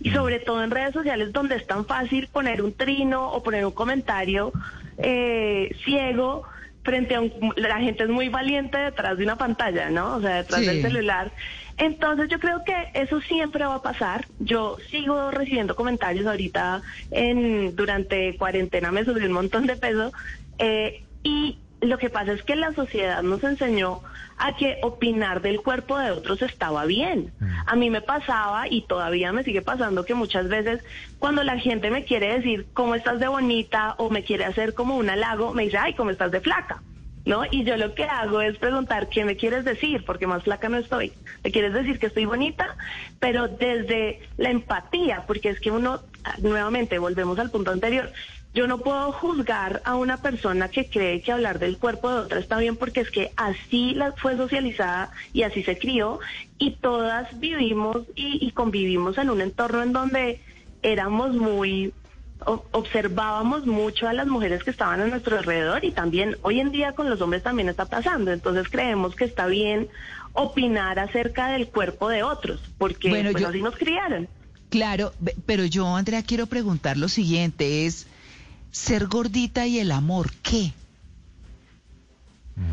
Y 0.00 0.10
sobre 0.10 0.38
todo 0.38 0.62
en 0.62 0.70
redes 0.70 0.94
sociales 0.94 1.32
donde 1.32 1.56
es 1.56 1.66
tan 1.66 1.84
fácil 1.84 2.28
poner 2.28 2.62
un 2.62 2.72
trino 2.72 3.32
o 3.32 3.42
poner 3.42 3.66
un 3.66 3.72
comentario 3.72 4.52
eh, 4.98 5.74
ciego 5.84 6.44
frente 6.90 7.14
a 7.14 7.20
un, 7.20 7.32
la 7.54 7.78
gente 7.78 8.02
es 8.02 8.10
muy 8.10 8.28
valiente 8.28 8.76
detrás 8.76 9.16
de 9.16 9.22
una 9.22 9.36
pantalla, 9.36 9.90
¿no? 9.90 10.16
O 10.16 10.20
sea, 10.20 10.38
detrás 10.42 10.66
del 10.66 10.82
celular. 10.82 11.30
Entonces 11.76 12.28
yo 12.28 12.40
creo 12.40 12.64
que 12.64 12.74
eso 12.94 13.20
siempre 13.20 13.64
va 13.64 13.76
a 13.76 13.82
pasar. 13.82 14.26
Yo 14.40 14.76
sigo 14.90 15.30
recibiendo 15.30 15.76
comentarios 15.76 16.26
ahorita 16.26 16.82
en 17.12 17.76
durante 17.76 18.36
cuarentena 18.36 18.90
me 18.90 19.04
subí 19.04 19.24
un 19.24 19.32
montón 19.32 19.66
de 19.68 19.76
peso 19.76 20.12
eh, 20.58 21.04
y 21.22 21.58
lo 21.80 21.98
que 21.98 22.10
pasa 22.10 22.32
es 22.32 22.42
que 22.42 22.56
la 22.56 22.72
sociedad 22.72 23.22
nos 23.22 23.42
enseñó 23.42 24.02
a 24.36 24.56
que 24.56 24.78
opinar 24.82 25.42
del 25.42 25.60
cuerpo 25.60 25.98
de 25.98 26.10
otros 26.10 26.42
estaba 26.42 26.84
bien. 26.86 27.32
Mm. 27.40 27.50
A 27.66 27.76
mí 27.76 27.90
me 27.90 28.00
pasaba 28.00 28.68
y 28.68 28.82
todavía 28.82 29.32
me 29.32 29.44
sigue 29.44 29.62
pasando 29.62 30.04
que 30.04 30.14
muchas 30.14 30.48
veces 30.48 30.82
cuando 31.18 31.42
la 31.42 31.58
gente 31.58 31.90
me 31.90 32.04
quiere 32.04 32.34
decir 32.34 32.66
cómo 32.72 32.94
estás 32.94 33.20
de 33.20 33.28
bonita 33.28 33.94
o 33.98 34.10
me 34.10 34.24
quiere 34.24 34.44
hacer 34.44 34.74
como 34.74 34.96
un 34.96 35.10
halago, 35.10 35.52
me 35.52 35.64
dice, 35.64 35.78
ay, 35.78 35.94
cómo 35.94 36.10
estás 36.10 36.30
de 36.30 36.40
flaca. 36.40 36.82
¿No? 37.26 37.42
Y 37.50 37.64
yo 37.64 37.76
lo 37.76 37.94
que 37.94 38.04
hago 38.04 38.40
es 38.40 38.56
preguntar 38.56 39.10
qué 39.10 39.26
me 39.26 39.36
quieres 39.36 39.66
decir, 39.66 40.06
porque 40.06 40.26
más 40.26 40.42
flaca 40.42 40.70
no 40.70 40.78
estoy. 40.78 41.12
¿Me 41.44 41.52
quieres 41.52 41.74
decir 41.74 41.98
que 41.98 42.06
estoy 42.06 42.24
bonita? 42.24 42.76
Pero 43.20 43.46
desde 43.46 44.20
la 44.38 44.48
empatía, 44.48 45.24
porque 45.26 45.50
es 45.50 45.60
que 45.60 45.70
uno, 45.70 46.00
nuevamente, 46.40 46.98
volvemos 46.98 47.38
al 47.38 47.50
punto 47.50 47.72
anterior, 47.72 48.10
yo 48.52 48.66
no 48.66 48.78
puedo 48.78 49.12
juzgar 49.12 49.80
a 49.84 49.94
una 49.94 50.16
persona 50.16 50.68
que 50.68 50.88
cree 50.88 51.22
que 51.22 51.30
hablar 51.30 51.58
del 51.60 51.78
cuerpo 51.78 52.10
de 52.10 52.18
otra 52.18 52.40
está 52.40 52.58
bien 52.58 52.76
porque 52.76 53.00
es 53.00 53.10
que 53.10 53.32
así 53.36 53.94
la 53.94 54.12
fue 54.12 54.36
socializada 54.36 55.10
y 55.32 55.42
así 55.42 55.62
se 55.62 55.78
crió 55.78 56.18
y 56.58 56.72
todas 56.72 57.38
vivimos 57.38 57.98
y, 58.16 58.50
convivimos 58.52 59.18
en 59.18 59.30
un 59.30 59.40
entorno 59.40 59.82
en 59.82 59.92
donde 59.92 60.40
éramos 60.82 61.36
muy 61.36 61.92
observábamos 62.44 63.66
mucho 63.66 64.08
a 64.08 64.14
las 64.14 64.26
mujeres 64.26 64.64
que 64.64 64.70
estaban 64.70 65.00
a 65.00 65.06
nuestro 65.06 65.38
alrededor 65.38 65.84
y 65.84 65.92
también 65.92 66.36
hoy 66.42 66.58
en 66.58 66.72
día 66.72 66.92
con 66.92 67.08
los 67.10 67.20
hombres 67.20 67.42
también 67.42 67.68
está 67.68 67.84
pasando. 67.84 68.32
Entonces 68.32 68.68
creemos 68.70 69.14
que 69.14 69.24
está 69.24 69.46
bien 69.46 69.88
opinar 70.32 70.98
acerca 70.98 71.48
del 71.48 71.68
cuerpo 71.68 72.08
de 72.08 72.22
otros, 72.22 72.62
porque 72.78 73.10
bueno, 73.10 73.30
pues, 73.32 73.44
así 73.44 73.60
nos 73.60 73.76
criaron. 73.76 74.26
Claro, 74.70 75.12
pero 75.44 75.66
yo, 75.66 75.96
Andrea, 75.96 76.22
quiero 76.22 76.46
preguntar 76.46 76.96
lo 76.96 77.08
siguiente, 77.08 77.84
es 77.84 78.06
ser 78.70 79.06
gordita 79.06 79.66
y 79.66 79.78
el 79.78 79.92
amor, 79.92 80.32
¿qué? 80.42 80.72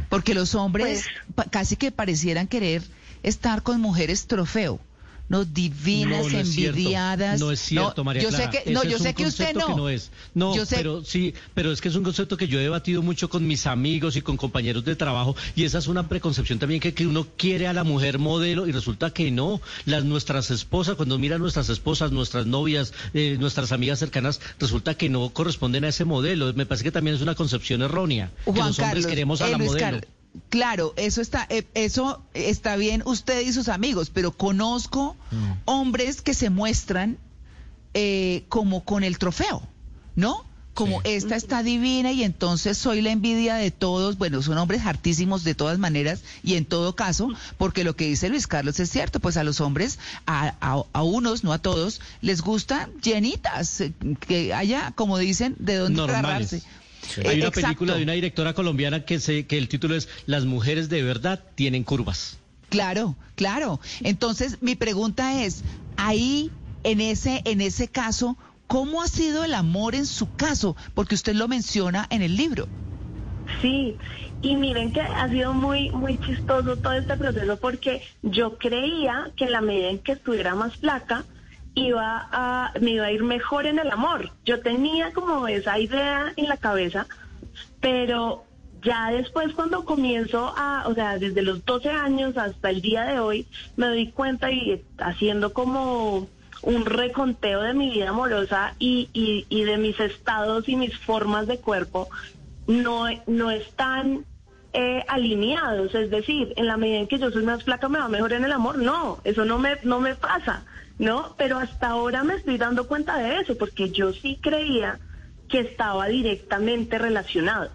Porque 0.10 0.34
los 0.34 0.56
hombres 0.56 1.06
pues- 1.36 1.48
casi 1.50 1.76
que 1.76 1.92
parecieran 1.92 2.48
querer 2.48 2.84
estar 3.24 3.64
con 3.64 3.82
mujeres 3.82 4.28
trofeo. 4.28 4.80
No 5.30 5.44
divinas, 5.46 6.26
No, 6.26 6.30
no 6.32 6.40
es 6.40 6.52
cierto. 6.54 6.78
envidiadas. 6.78 7.40
No 7.40 7.52
es 7.52 7.60
cierto, 7.60 8.04
María 8.04 8.24
Yo 8.24 8.30
Clara. 8.30 8.52
sé 8.52 8.64
que, 8.64 8.72
no, 8.72 8.82
Ese 8.82 8.90
yo 8.92 8.96
es 8.98 9.02
sé 9.04 9.10
un 9.10 9.14
que 9.16 9.26
usted 9.26 9.54
no. 9.56 9.68
que 9.68 9.76
no 9.76 9.90
es. 9.90 10.12
No, 10.34 10.56
Yo 10.56 10.66
sé- 10.66 10.76
pero 10.78 11.04
sí, 11.04 11.34
pero 11.54 11.72
es 11.72 11.82
que 11.82 11.90
es 11.90 11.96
un 11.96 12.04
concepto 12.04 12.38
que 12.38 12.48
yo 12.48 12.60
he 12.60 12.64
debatido 12.64 13.02
mucho 13.02 13.30
con 13.30 13.46
mis 13.46 13.68
amigos 13.68 14.16
y 14.16 14.22
con 14.22 14.38
compañeros 14.38 14.86
de 14.86 14.96
trabajo 14.96 15.36
y 15.56 15.64
esa 15.66 15.80
es 15.80 15.88
una 15.88 16.08
preconcepción 16.08 16.60
también 16.60 16.80
que, 16.80 16.94
que 16.94 17.06
uno 17.08 17.28
quiere 17.38 17.68
a 17.68 17.74
la 17.74 17.84
mujer 17.84 18.20
modelo 18.20 18.68
y 18.68 18.72
resulta 18.72 19.10
que 19.12 19.32
no. 19.32 19.62
Las 19.86 20.04
nuestras 20.06 20.52
esposas, 20.52 20.96
cuando 20.96 21.18
miran 21.20 21.40
nuestras 21.42 21.70
esposas, 21.70 22.12
nuestras 22.12 22.46
novias, 22.46 22.94
eh, 23.14 23.38
nuestras 23.40 23.72
amigas 23.72 24.00
cercanas, 24.00 24.40
resulta 24.60 24.96
que 24.96 25.10
no 25.10 25.30
corresponden 25.32 25.84
a 25.86 25.90
ese 25.90 26.06
modelo. 26.06 26.54
Me 26.54 26.66
parece 26.66 26.84
que 26.86 26.92
también 26.92 27.16
es 27.16 27.22
una 27.22 27.36
concepción 27.36 27.82
errónea. 27.82 28.32
que 28.46 28.52
los 28.52 28.60
hombres 28.60 28.78
Carlos, 28.78 29.06
queremos 29.08 29.42
a 29.42 29.48
eh, 29.48 29.52
la 29.52 29.58
modelo. 29.58 29.78
Carlos, 29.80 30.04
Claro, 30.50 30.94
eso 30.98 31.22
está, 31.22 31.46
eh, 31.50 31.66
eso 31.74 32.22
está 32.34 32.76
bien 32.76 33.02
usted 33.06 33.42
y 33.42 33.54
sus 33.54 33.68
amigos, 33.70 34.10
pero 34.10 34.32
conozco 34.32 35.16
Mm. 35.32 35.52
hombres 35.66 36.22
que 36.22 36.34
se 36.34 36.50
muestran 36.50 37.18
eh, 37.94 38.46
como 38.50 38.84
con 38.84 39.04
el 39.04 39.18
trofeo, 39.18 39.62
¿no? 40.16 40.46
Como 40.76 41.02
Sí. 41.02 41.08
esta 41.10 41.36
está 41.36 41.64
divina 41.64 42.12
y 42.12 42.24
entonces 42.24 42.78
soy 42.78 43.02
la 43.02 43.10
envidia 43.10 43.56
de 43.56 43.72
todos. 43.72 44.20
Bueno, 44.20 44.44
son 44.44 44.60
hombres 44.60 44.86
hartísimos 44.86 45.44
de 45.44 45.56
todas 45.56 45.80
maneras 45.80 46.22
y 46.44 46.54
en 46.56 46.66
todo 46.66 46.96
caso, 46.96 47.30
porque 47.58 47.84
lo 47.84 47.96
que 47.96 48.06
dice 48.06 48.30
Luis 48.30 48.46
Carlos 48.46 48.80
es 48.80 48.92
cierto, 48.92 49.20
pues 49.20 49.38
a 49.38 49.44
los 49.44 49.60
hombres, 49.62 49.98
a, 50.28 50.54
a- 50.62 50.84
a 50.94 51.04
unos, 51.04 51.44
no 51.44 51.52
a 51.54 51.58
todos, 51.58 52.00
les 52.22 52.42
gustan 52.42 52.92
llenitas, 53.02 53.82
eh, 53.82 53.94
que 54.20 54.54
haya, 54.54 54.92
como 54.96 55.18
dicen, 55.18 55.56
de 55.58 55.78
dónde 55.78 56.04
agarrarse. 56.04 56.62
Hay 57.26 57.38
una 57.38 57.48
exacto. 57.48 57.62
película 57.62 57.96
de 57.96 58.04
una 58.04 58.14
directora 58.14 58.54
colombiana 58.54 59.06
que, 59.06 59.20
se, 59.20 59.46
que 59.46 59.58
el 59.58 59.68
título 59.68 59.96
es 59.96 60.10
Las 60.26 60.46
mujeres 60.46 60.90
de 60.90 61.04
verdad 61.04 61.44
tienen 61.56 61.84
curvas. 61.84 62.38
Claro, 62.70 63.16
claro. 63.36 63.80
Entonces, 64.02 64.62
mi 64.62 64.76
pregunta 64.76 65.44
es, 65.44 65.64
ahí, 65.96 66.52
en 66.84 67.02
ese, 67.02 67.42
en 67.46 67.62
ese 67.62 67.88
caso, 67.88 68.38
¿cómo 68.68 69.02
ha 69.02 69.08
sido 69.08 69.44
el 69.44 69.54
amor 69.54 69.96
en 69.96 70.06
su 70.06 70.34
caso? 70.36 70.76
Porque 70.94 71.16
usted 71.16 71.34
lo 71.34 71.48
menciona 71.48 72.08
en 72.10 72.22
el 72.22 72.36
libro. 72.36 72.68
Sí, 73.62 73.96
y 74.42 74.56
miren 74.56 74.92
que 74.92 75.02
ha 75.02 75.30
sido 75.30 75.54
muy, 75.54 75.90
muy 75.92 76.18
chistoso 76.20 76.78
todo 76.78 76.94
este 76.94 77.16
proceso 77.18 77.58
porque 77.58 78.02
yo 78.22 78.58
creía 78.58 79.32
que 79.36 79.46
en 79.46 79.52
la 79.54 79.62
medida 79.62 79.90
en 79.90 80.00
que 80.00 80.12
estuviera 80.14 80.54
más 80.54 80.76
flaca, 80.76 81.24
iba 81.78 82.28
a, 82.32 82.74
me 82.82 82.92
iba 82.92 83.06
a 83.06 83.12
ir 83.12 83.24
mejor 83.24 83.68
en 83.68 83.80
el 83.80 83.92
amor. 83.92 84.32
Yo 84.46 84.62
tenía 84.62 85.14
como 85.14 85.48
esa 85.48 85.78
idea 85.80 86.34
en 86.36 86.50
la 86.50 86.58
cabeza, 86.58 87.08
pero 87.80 88.44
ya 88.82 89.12
después 89.12 89.54
cuando 89.54 89.86
comienzo 89.86 90.54
a, 90.58 90.88
o 90.88 90.94
sea, 90.94 91.18
desde 91.18 91.42
los 91.42 91.64
12 91.66 91.90
años 91.90 92.38
hasta 92.38 92.70
el 92.70 92.82
día 92.82 93.04
de 93.04 93.20
hoy, 93.20 93.48
me 93.76 93.88
doy 93.88 94.12
cuenta 94.12 94.52
y 94.52 94.84
haciendo 94.98 95.54
como 95.54 96.28
un 96.64 96.86
reconteo 96.86 97.62
de 97.62 97.74
mi 97.76 97.92
vida 97.92 98.10
amorosa 98.10 98.74
y, 98.80 99.10
y, 99.14 99.46
y 99.50 99.64
de 99.64 99.78
mis 99.78 100.00
estados 100.00 100.68
y 100.68 100.76
mis 100.76 100.98
formas 100.98 101.46
de 101.48 101.60
cuerpo, 101.60 102.10
no, 102.66 103.06
no 103.28 103.52
están 103.52 104.26
eh, 104.74 105.04
alineados. 105.08 105.94
Es 105.94 106.10
decir, 106.10 106.54
en 106.56 106.66
la 106.66 106.78
medida 106.78 106.98
en 106.98 107.08
que 107.08 107.20
yo 107.20 107.30
soy 107.30 107.44
más 107.44 107.64
flaca 107.64 107.88
me 107.88 108.00
va 108.00 108.08
mejor 108.08 108.34
en 108.34 108.46
el 108.46 108.52
amor. 108.52 108.78
No, 108.78 109.20
eso 109.24 109.46
no 109.46 109.60
me, 109.60 109.78
no 109.84 110.00
me 110.00 110.16
pasa, 110.16 110.64
¿no? 110.98 111.36
Pero 111.38 111.58
hasta 111.58 111.90
ahora 111.90 112.24
me 112.24 112.36
estoy 112.36 112.58
dando 112.58 112.88
cuenta 112.88 113.18
de 113.18 113.40
eso, 113.40 113.58
porque 113.58 113.92
yo 113.92 114.14
sí 114.14 114.40
creía 114.42 115.00
que 115.48 115.60
estaba 115.60 116.08
directamente 116.08 116.98
relacionado. 116.98 117.70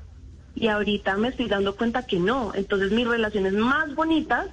Y 0.54 0.68
ahorita 0.68 1.16
me 1.16 1.28
estoy 1.28 1.48
dando 1.48 1.76
cuenta 1.76 2.06
que 2.06 2.18
no. 2.18 2.52
Entonces 2.54 2.92
mis 2.92 3.06
relaciones 3.06 3.54
más 3.54 3.94
bonitas 3.94 4.48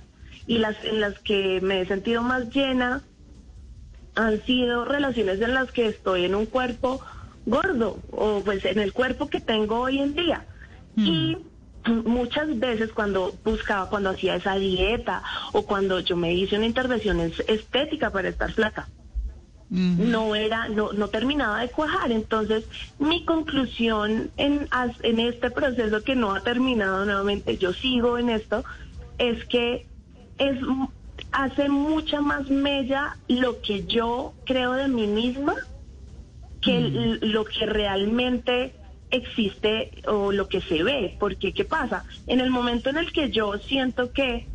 y 0.47 0.58
las 0.58 0.84
en 0.84 1.01
las 1.01 1.19
que 1.19 1.60
me 1.62 1.82
he 1.82 1.86
sentido 1.86 2.21
más 2.21 2.49
llena 2.53 3.01
han 4.15 4.41
sido 4.45 4.86
relaciones 4.86 5.41
en 5.41 5.53
las 5.53 5.71
que 5.71 5.88
estoy 5.88 6.25
en 6.25 6.36
un 6.36 6.45
cuerpo 6.45 7.01
gordo 7.45 7.99
o 8.12 8.41
pues 8.43 8.65
en 8.65 8.79
el 8.79 8.93
cuerpo 8.93 9.29
que 9.29 9.41
tengo 9.41 9.79
hoy 9.79 9.99
en 9.99 10.13
día. 10.13 10.45
Y 10.95 11.38
muchas 11.86 12.60
veces 12.60 12.92
cuando 12.94 13.34
buscaba, 13.44 13.89
cuando 13.89 14.10
hacía 14.12 14.36
esa 14.36 14.56
dieta 14.56 15.24
o 15.54 15.63
cuando 15.65 16.00
yo 16.02 16.15
me 16.18 16.34
hice 16.34 16.58
una 16.58 16.65
intervención 16.65 17.20
es- 17.20 17.39
estética 17.48 18.10
para 18.12 18.30
estar 18.30 18.52
flaca, 18.52 18.89
no 19.70 20.34
era, 20.36 20.68
no, 20.68 20.94
no 20.94 21.10
terminaba 21.10 21.62
de 21.62 21.70
cuajar. 21.70 22.12
Entonces, 22.12 22.65
mi 22.98 23.24
conclusión 23.26 24.32
en, 24.38 24.68
en 25.04 25.20
este 25.20 25.52
proceso 25.52 26.04
que 26.04 26.15
no 26.15 26.34
ha 26.34 26.42
terminado 26.42 27.06
nuevamente, 27.06 27.58
yo 27.58 27.74
sigo 27.74 28.18
en 28.18 28.30
esto, 28.30 28.63
es 29.18 29.46
que 29.46 29.86
es 30.38 30.58
hace 31.32 31.70
mucha 31.70 32.22
más 32.22 32.50
mella 32.50 33.18
lo 33.28 33.62
que 33.62 33.86
yo 33.86 34.34
creo 34.46 34.74
de 34.74 34.88
mí 34.88 35.06
misma 35.06 35.54
que 36.62 37.20
lo 37.22 37.46
que 37.46 37.65
realmente 37.65 38.74
existe 39.12 39.91
o 40.08 40.32
lo 40.32 40.48
que 40.48 40.62
se 40.62 40.84
ve, 40.84 41.15
porque 41.19 41.54
¿qué 41.54 41.65
pasa? 41.65 42.06
En 42.28 42.39
el 42.39 42.50
momento 42.50 42.89
en 42.89 42.98
el 42.98 43.12
que 43.12 43.32
yo 43.32 43.58
siento 43.60 44.12
que 44.12 44.48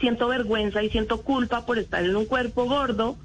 siento 0.00 0.28
vergüenza 0.28 0.82
y 0.82 0.90
siento 0.90 1.22
culpa 1.22 1.66
por 1.66 1.78
estar 1.78 2.04
en 2.04 2.16
un 2.16 2.24
cuerpo 2.24 2.64
gordo, 2.64 3.16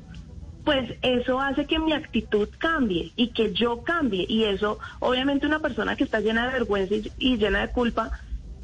pues 0.64 0.94
eso 1.02 1.40
hace 1.40 1.66
que 1.66 1.80
mi 1.80 1.94
actitud 1.94 2.50
cambie 2.58 3.12
y 3.16 3.28
que 3.30 3.54
yo 3.54 3.84
cambie 3.84 4.26
y 4.28 4.46
eso 4.46 4.80
obviamente 5.00 5.46
una 5.46 5.60
persona 5.60 5.96
que 5.96 6.06
está 6.06 6.20
llena 6.20 6.48
de 6.48 6.54
vergüenza 6.54 6.96
y, 6.96 7.12
y 7.18 7.38
llena 7.38 7.62
de 7.62 7.74
culpa 7.74 8.12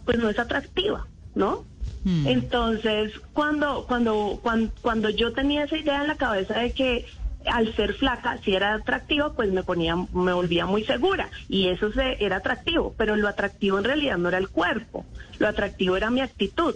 pues 0.05 0.17
no 0.17 0.29
es 0.29 0.39
atractiva, 0.39 1.05
¿no? 1.35 1.65
Entonces, 2.25 3.11
cuando, 3.33 3.85
cuando, 3.85 4.39
cuando, 4.41 4.71
cuando 4.81 5.09
yo 5.09 5.33
tenía 5.33 5.65
esa 5.65 5.77
idea 5.77 6.01
en 6.01 6.07
la 6.07 6.15
cabeza 6.15 6.57
de 6.59 6.71
que 6.71 7.05
al 7.45 7.73
ser 7.75 7.93
flaca, 7.93 8.37
si 8.43 8.53
era 8.53 8.73
atractiva, 8.73 9.33
pues 9.33 9.51
me 9.51 9.63
ponía, 9.63 9.95
me 9.95 10.33
volvía 10.33 10.65
muy 10.65 10.83
segura 10.83 11.29
y 11.47 11.69
eso 11.69 11.91
se, 11.91 12.23
era 12.23 12.37
atractivo, 12.37 12.93
pero 12.97 13.15
lo 13.15 13.27
atractivo 13.27 13.77
en 13.77 13.85
realidad 13.85 14.17
no 14.17 14.29
era 14.29 14.37
el 14.37 14.49
cuerpo, 14.49 15.05
lo 15.39 15.47
atractivo 15.47 15.95
era 15.95 16.09
mi 16.09 16.21
actitud. 16.21 16.75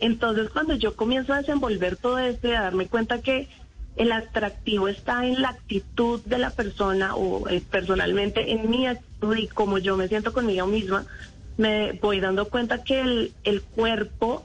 Entonces, 0.00 0.48
cuando 0.50 0.74
yo 0.74 0.94
comienzo 0.94 1.32
a 1.32 1.38
desenvolver 1.38 1.96
todo 1.96 2.18
esto 2.18 2.48
y 2.48 2.52
a 2.52 2.62
darme 2.62 2.86
cuenta 2.86 3.20
que 3.20 3.48
el 3.96 4.12
atractivo 4.12 4.88
está 4.88 5.26
en 5.26 5.42
la 5.42 5.50
actitud 5.50 6.20
de 6.24 6.38
la 6.38 6.50
persona 6.50 7.16
o 7.16 7.48
eh, 7.48 7.60
personalmente 7.68 8.52
en 8.52 8.70
mi 8.70 8.86
actitud 8.86 9.36
y 9.36 9.48
como 9.48 9.78
yo 9.78 9.96
me 9.96 10.06
siento 10.06 10.32
conmigo 10.32 10.66
misma, 10.66 11.04
me 11.56 11.92
voy 11.92 12.20
dando 12.20 12.48
cuenta 12.48 12.84
que 12.84 13.00
el, 13.00 13.32
el 13.42 13.60
cuerpo 13.62 14.44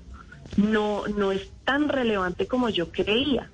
no, 0.57 1.07
no 1.07 1.31
es 1.31 1.47
tan 1.63 1.87
relevante 1.87 2.47
como 2.47 2.69
yo 2.69 2.91
creía. 2.91 3.49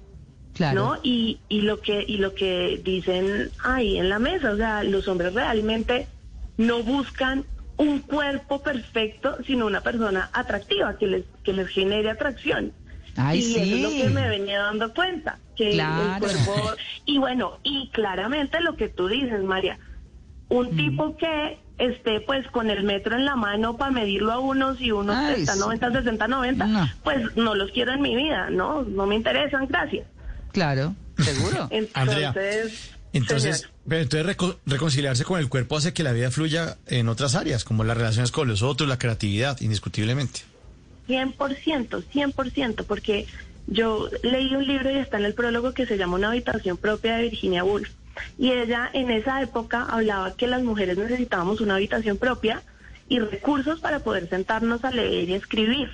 Claro. 0.59 0.75
¿no? 0.81 0.99
Y, 1.03 1.39
y 1.47 1.61
lo 1.61 1.79
que 1.79 2.03
y 2.05 2.17
lo 2.17 2.35
que 2.35 2.81
dicen 2.83 3.49
ahí 3.63 3.97
en 3.97 4.09
la 4.09 4.19
mesa, 4.19 4.51
o 4.51 4.57
sea, 4.57 4.83
los 4.83 5.07
hombres 5.07 5.33
realmente 5.33 6.05
no 6.57 6.83
buscan 6.83 7.45
un 7.77 7.99
cuerpo 7.99 8.61
perfecto, 8.61 9.37
sino 9.47 9.65
una 9.67 9.79
persona 9.79 10.29
atractiva 10.33 10.97
que 10.97 11.07
les 11.07 11.23
que 11.45 11.53
les 11.53 11.69
genere 11.69 12.09
atracción. 12.09 12.73
Ay, 13.15 13.39
y 13.39 13.55
eso 13.55 13.75
es 13.75 13.81
lo 13.83 13.89
sí. 13.89 14.01
que 14.01 14.09
me 14.09 14.27
venía 14.27 14.59
dando 14.63 14.93
cuenta, 14.93 15.39
que 15.55 15.71
Claro. 15.71 16.13
el 16.15 16.19
cuerpo 16.19 16.71
y 17.05 17.17
bueno, 17.19 17.59
y 17.63 17.87
claramente 17.93 18.59
lo 18.59 18.75
que 18.75 18.89
tú 18.89 19.07
dices, 19.07 19.41
María, 19.41 19.79
un 20.49 20.75
tipo 20.75 21.15
que 21.15 21.57
esté 21.77 22.19
pues 22.19 22.45
con 22.49 22.69
el 22.69 22.83
metro 22.83 23.15
en 23.15 23.23
la 23.23 23.37
mano 23.37 23.77
para 23.77 23.91
medirlo 23.91 24.33
a 24.33 24.39
unos 24.39 24.81
y 24.81 24.91
unos 24.91 25.15
Ay, 25.15 25.35
está 25.43 25.53
sí. 25.53 25.59
90, 25.61 25.91
60, 25.93 26.27
90, 26.27 26.65
No. 26.67 26.85
pues 27.05 27.33
no 27.37 27.55
los 27.55 27.71
quiero 27.71 27.93
en 27.93 28.01
mi 28.01 28.13
vida, 28.17 28.49
no, 28.49 28.81
no 28.83 29.05
me 29.05 29.15
interesan, 29.15 29.65
gracias. 29.67 30.05
Claro, 30.59 30.95
seguro. 31.17 31.67
Entonces, 31.71 31.91
Andrea, 31.95 32.33
Entonces, 33.13 33.69
pero 33.87 34.01
entonces 34.01 34.27
reco- 34.37 34.57
reconciliarse 34.65 35.23
con 35.23 35.39
el 35.39 35.47
cuerpo 35.47 35.77
hace 35.77 35.93
que 35.93 36.03
la 36.03 36.11
vida 36.11 36.29
fluya 36.31 36.77
en 36.87 37.07
otras 37.07 37.35
áreas, 37.35 37.63
como 37.63 37.83
las 37.85 37.95
relaciones 37.97 38.31
con 38.31 38.47
los 38.49 38.61
otros, 38.61 38.89
la 38.89 38.97
creatividad, 38.99 39.59
indiscutiblemente. 39.61 40.41
100%, 41.07 42.03
100%, 42.13 42.85
porque 42.85 43.25
yo 43.67 44.09
leí 44.21 44.53
un 44.53 44.67
libro 44.67 44.91
y 44.91 44.97
está 44.97 45.17
en 45.17 45.25
el 45.25 45.33
prólogo 45.33 45.73
que 45.73 45.85
se 45.85 45.97
llama 45.97 46.15
Una 46.17 46.29
habitación 46.29 46.77
propia 46.77 47.15
de 47.17 47.23
Virginia 47.29 47.63
Woolf. 47.63 47.89
Y 48.37 48.51
ella 48.51 48.89
en 48.93 49.09
esa 49.11 49.41
época 49.41 49.83
hablaba 49.89 50.35
que 50.35 50.45
las 50.47 50.61
mujeres 50.61 50.97
necesitábamos 50.97 51.61
una 51.61 51.75
habitación 51.75 52.17
propia 52.17 52.61
y 53.07 53.19
recursos 53.19 53.79
para 53.79 53.99
poder 54.01 54.29
sentarnos 54.29 54.83
a 54.83 54.91
leer 54.91 55.29
y 55.29 55.33
escribir. 55.33 55.89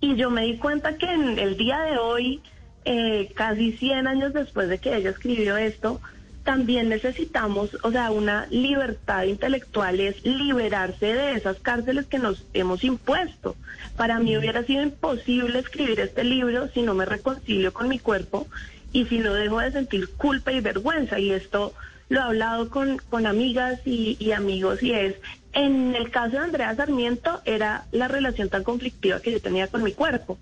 Y 0.00 0.16
yo 0.16 0.28
me 0.30 0.42
di 0.42 0.58
cuenta 0.58 0.98
que 0.98 1.06
en 1.06 1.38
el 1.38 1.56
día 1.56 1.78
de 1.80 1.96
hoy, 1.98 2.42
eh, 2.84 3.30
casi 3.34 3.72
100 3.72 4.06
años 4.06 4.32
después 4.32 4.68
de 4.68 4.78
que 4.78 4.96
ella 4.96 5.10
escribió 5.10 5.56
esto, 5.56 6.00
también 6.44 6.88
necesitamos, 6.88 7.76
o 7.82 7.92
sea, 7.92 8.10
una 8.10 8.46
libertad 8.50 9.24
intelectual 9.24 10.00
es 10.00 10.24
liberarse 10.24 11.14
de 11.14 11.32
esas 11.34 11.58
cárceles 11.60 12.06
que 12.06 12.18
nos 12.18 12.44
hemos 12.52 12.82
impuesto. 12.82 13.54
Para 13.96 14.18
mí 14.18 14.36
hubiera 14.36 14.64
sido 14.64 14.82
imposible 14.82 15.60
escribir 15.60 16.00
este 16.00 16.24
libro 16.24 16.68
si 16.68 16.82
no 16.82 16.94
me 16.94 17.04
reconcilio 17.04 17.72
con 17.72 17.88
mi 17.88 17.98
cuerpo 17.98 18.48
y 18.92 19.06
si 19.06 19.18
no 19.18 19.34
dejo 19.34 19.60
de 19.60 19.72
sentir 19.72 20.08
culpa 20.16 20.52
y 20.52 20.60
vergüenza. 20.60 21.20
Y 21.20 21.30
esto 21.30 21.74
lo 22.08 22.20
he 22.20 22.22
hablado 22.24 22.68
con, 22.70 22.98
con 23.08 23.26
amigas 23.26 23.80
y, 23.84 24.16
y 24.18 24.32
amigos 24.32 24.82
y 24.82 24.92
es, 24.92 25.14
en 25.52 25.94
el 25.94 26.10
caso 26.10 26.32
de 26.32 26.38
Andrea 26.38 26.74
Sarmiento 26.74 27.40
era 27.44 27.84
la 27.92 28.08
relación 28.08 28.48
tan 28.48 28.64
conflictiva 28.64 29.20
que 29.20 29.32
yo 29.32 29.40
tenía 29.40 29.68
con 29.68 29.82
mi 29.82 29.92
cuerpo, 29.92 30.38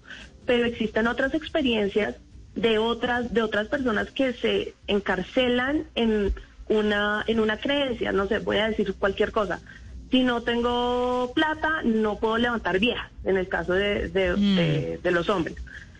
pero 0.46 0.64
existen 0.64 1.06
otras 1.06 1.34
experiencias 1.34 2.16
de 2.54 2.78
otras 2.78 3.32
de 3.32 3.42
otras 3.42 3.68
personas 3.68 4.10
que 4.10 4.32
se 4.34 4.74
encarcelan 4.86 5.84
en 5.94 6.34
una 6.68 7.24
en 7.26 7.40
una 7.40 7.56
creencia, 7.58 8.12
no 8.12 8.26
sé, 8.26 8.38
voy 8.38 8.58
a 8.58 8.68
decir 8.68 8.94
cualquier 8.94 9.32
cosa. 9.32 9.60
Si 10.10 10.22
no 10.24 10.42
tengo 10.42 11.32
plata, 11.34 11.82
no 11.84 12.18
puedo 12.18 12.36
levantar 12.36 12.80
viejas, 12.80 13.10
en 13.24 13.36
el 13.36 13.48
caso 13.48 13.72
de, 13.74 14.08
de, 14.08 14.34
Mm. 14.36 15.02
de 15.02 15.10
los 15.12 15.28
hombres. 15.28 15.56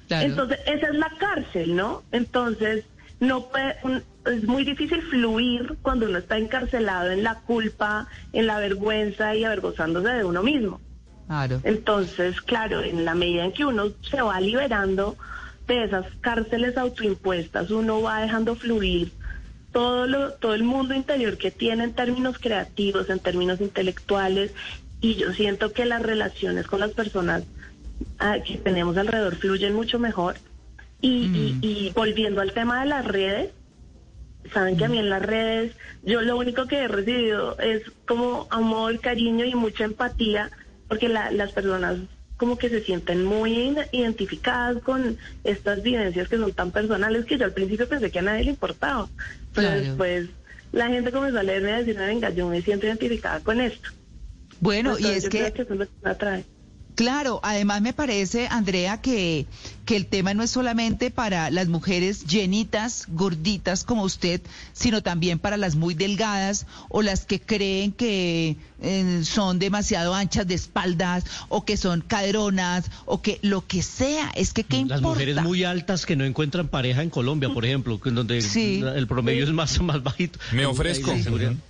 Entonces, 0.08 0.58
esa 0.66 0.88
es 0.88 0.94
la 0.96 1.10
cárcel, 1.20 1.76
¿no? 1.76 2.02
Entonces, 2.10 2.84
no 3.20 3.44
puede, 3.48 3.76
un- 3.84 4.02
es 4.26 4.42
muy 4.44 4.64
difícil 4.64 5.00
fluir 5.02 5.76
cuando 5.82 6.06
uno 6.06 6.18
está 6.18 6.36
encarcelado 6.38 7.12
en 7.12 7.22
la 7.22 7.36
culpa, 7.36 8.08
en 8.32 8.48
la 8.48 8.58
vergüenza 8.58 9.36
y 9.36 9.44
avergonzándose 9.44 10.08
de 10.08 10.24
uno 10.24 10.42
mismo. 10.42 10.80
Claro. 11.28 11.60
Entonces, 11.62 12.40
claro, 12.40 12.82
en 12.82 13.04
la 13.04 13.14
medida 13.14 13.44
en 13.44 13.52
que 13.52 13.64
uno 13.64 13.84
se 14.10 14.20
va 14.20 14.40
liberando 14.40 15.16
de 15.74 15.84
esas 15.84 16.06
cárceles 16.20 16.76
autoimpuestas, 16.76 17.70
uno 17.70 18.02
va 18.02 18.20
dejando 18.22 18.54
fluir 18.56 19.12
todo 19.72 20.06
lo, 20.06 20.32
todo 20.32 20.54
el 20.54 20.64
mundo 20.64 20.94
interior 20.94 21.38
que 21.38 21.50
tiene 21.50 21.84
en 21.84 21.92
términos 21.94 22.38
creativos, 22.38 23.08
en 23.08 23.20
términos 23.20 23.60
intelectuales, 23.60 24.52
y 25.00 25.14
yo 25.14 25.32
siento 25.32 25.72
que 25.72 25.84
las 25.86 26.02
relaciones 26.02 26.66
con 26.66 26.80
las 26.80 26.90
personas 26.92 27.44
ah, 28.18 28.38
que 28.44 28.58
tenemos 28.58 28.96
alrededor 28.96 29.36
fluyen 29.36 29.74
mucho 29.74 29.98
mejor. 29.98 30.36
Y, 31.00 31.30
y- 31.32 31.56
y 31.60 31.90
volviendo 31.94 32.40
al 32.42 32.52
tema 32.52 32.80
de 32.80 32.86
las 32.86 33.06
redes, 33.06 33.50
saben 34.52 34.76
que 34.76 34.84
a 34.84 34.88
mí 34.88 34.98
en 34.98 35.08
las 35.08 35.22
redes, 35.22 35.74
yo 36.02 36.20
lo 36.22 36.36
único 36.36 36.66
que 36.66 36.78
he 36.80 36.88
recibido 36.88 37.58
es 37.58 37.82
como 38.06 38.46
amor, 38.50 38.98
cariño 39.00 39.44
y 39.46 39.54
mucha 39.54 39.84
empatía, 39.84 40.50
porque 40.88 41.08
la- 41.08 41.30
las 41.30 41.52
personas 41.52 41.98
como 42.40 42.56
que 42.56 42.70
se 42.70 42.82
sienten 42.82 43.22
muy 43.22 43.76
identificadas 43.92 44.82
con 44.82 45.18
estas 45.44 45.82
vivencias 45.82 46.26
que 46.26 46.38
son 46.38 46.50
tan 46.54 46.70
personales 46.70 47.26
que 47.26 47.36
yo 47.36 47.44
al 47.44 47.52
principio 47.52 47.86
pensé 47.86 48.10
que 48.10 48.18
a 48.20 48.22
nadie 48.22 48.44
le 48.44 48.50
importaba. 48.52 49.10
Pero 49.54 49.68
Claro. 49.68 49.80
después 49.82 50.28
la 50.72 50.88
gente 50.88 51.12
comenzó 51.12 51.38
a 51.38 51.42
leerme 51.42 51.68
y 51.68 51.72
a 51.74 51.78
decirme, 51.80 52.06
venga, 52.06 52.30
yo 52.30 52.48
me 52.48 52.62
siento 52.62 52.86
identificada 52.86 53.40
con 53.40 53.60
esto. 53.60 53.90
Bueno, 54.58 54.98
y 54.98 55.04
es 55.04 55.24
yo 55.24 55.28
que 55.28 55.38
creo 55.38 55.52
que 55.52 55.62
eso 55.62 55.72
es 55.74 55.78
lo 55.80 55.84
que 55.84 55.92
me 56.00 56.10
atrae. 56.10 56.44
Claro, 56.94 57.40
además 57.42 57.82
me 57.82 57.92
parece, 57.92 58.48
Andrea, 58.50 59.02
que, 59.02 59.44
que 59.90 59.96
el 59.96 60.06
tema 60.06 60.34
no 60.34 60.44
es 60.44 60.52
solamente 60.52 61.10
para 61.10 61.50
las 61.50 61.66
mujeres 61.66 62.24
llenitas, 62.24 63.06
gorditas 63.08 63.82
como 63.82 64.04
usted, 64.04 64.40
sino 64.72 65.02
también 65.02 65.40
para 65.40 65.56
las 65.56 65.74
muy 65.74 65.94
delgadas 65.94 66.66
o 66.90 67.02
las 67.02 67.24
que 67.24 67.40
creen 67.40 67.90
que 67.90 68.56
eh, 68.82 69.22
son 69.24 69.58
demasiado 69.58 70.14
anchas 70.14 70.46
de 70.46 70.54
espaldas 70.54 71.24
o 71.48 71.64
que 71.64 71.76
son 71.76 72.02
caderonas 72.02 72.88
o 73.04 73.20
que 73.20 73.40
lo 73.42 73.66
que 73.66 73.82
sea. 73.82 74.30
Es 74.36 74.52
que 74.52 74.62
qué 74.62 74.76
importa. 74.76 75.02
Las 75.02 75.10
mujeres 75.10 75.42
muy 75.42 75.64
altas 75.64 76.06
que 76.06 76.14
no 76.14 76.24
encuentran 76.24 76.68
pareja 76.68 77.02
en 77.02 77.10
Colombia, 77.10 77.48
por 77.52 77.64
ejemplo, 77.64 78.00
donde 78.00 78.42
Sí. 78.42 78.80
el 78.94 79.08
promedio 79.08 79.42
es 79.42 79.50
más, 79.50 79.80
más 79.82 80.04
bajito. 80.04 80.38
Me 80.52 80.66
ofrezco. 80.66 81.12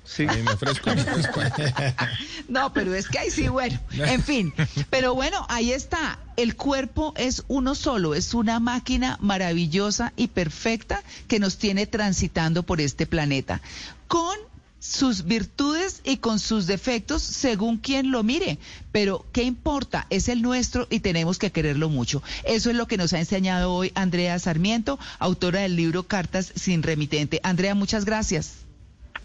Sí. 0.05 0.27
Ahí 0.29 0.43
me 0.43 0.53
ofrezco. 0.53 0.95
me 0.95 1.01
ofrezco. 1.01 1.41
No, 2.49 2.73
pero 2.75 2.95
es 2.95 3.09
que 3.09 3.19
ahí 3.19 3.31
sí, 3.31 3.49
bueno, 3.49 3.81
en 3.93 4.23
fin. 4.23 4.53
Pero 4.91 5.15
bueno, 5.15 5.47
ahí 5.49 5.73
está. 5.73 6.19
El 6.41 6.57
cuerpo 6.57 7.13
es 7.19 7.45
uno 7.49 7.75
solo, 7.75 8.15
es 8.15 8.33
una 8.33 8.61
máquina 8.61 9.19
maravillosa 9.21 10.15
y 10.17 10.29
perfecta 10.29 11.03
que 11.29 11.39
nos 11.39 11.59
tiene 11.59 11.87
transitando 11.87 12.63
por 12.63 12.81
este 12.81 13.05
planeta. 13.05 13.61
Con 14.09 14.39
sus 14.79 15.25
virtudes 15.27 16.01
y 16.03 16.17
con 16.17 16.39
sus 16.39 16.67
defectos 16.67 17.21
según 17.21 17.77
quien 17.77 18.11
lo 18.11 18.23
mire. 18.23 18.57
Pero, 18.91 19.27
¿qué 19.33 19.43
importa? 19.43 20.07
Es 20.09 20.31
el 20.31 20.41
nuestro 20.41 20.87
y 20.89 21.01
tenemos 21.01 21.39
que 21.39 21.53
quererlo 21.53 21.91
mucho. 21.91 22.23
Eso 22.45 22.71
es 22.71 22.77
lo 22.77 22.87
que 22.87 22.97
nos 22.97 23.13
ha 23.13 23.19
enseñado 23.19 23.75
hoy 23.75 23.93
Andrea 23.95 24.39
Sarmiento, 24.39 24.99
autora 25.19 25.61
del 25.61 25.77
libro 25.77 26.05
Cartas 26.05 26.55
sin 26.57 26.83
remitente. 26.83 27.41
Andrea, 27.43 27.75
muchas 27.75 28.07
gracias. 28.07 28.65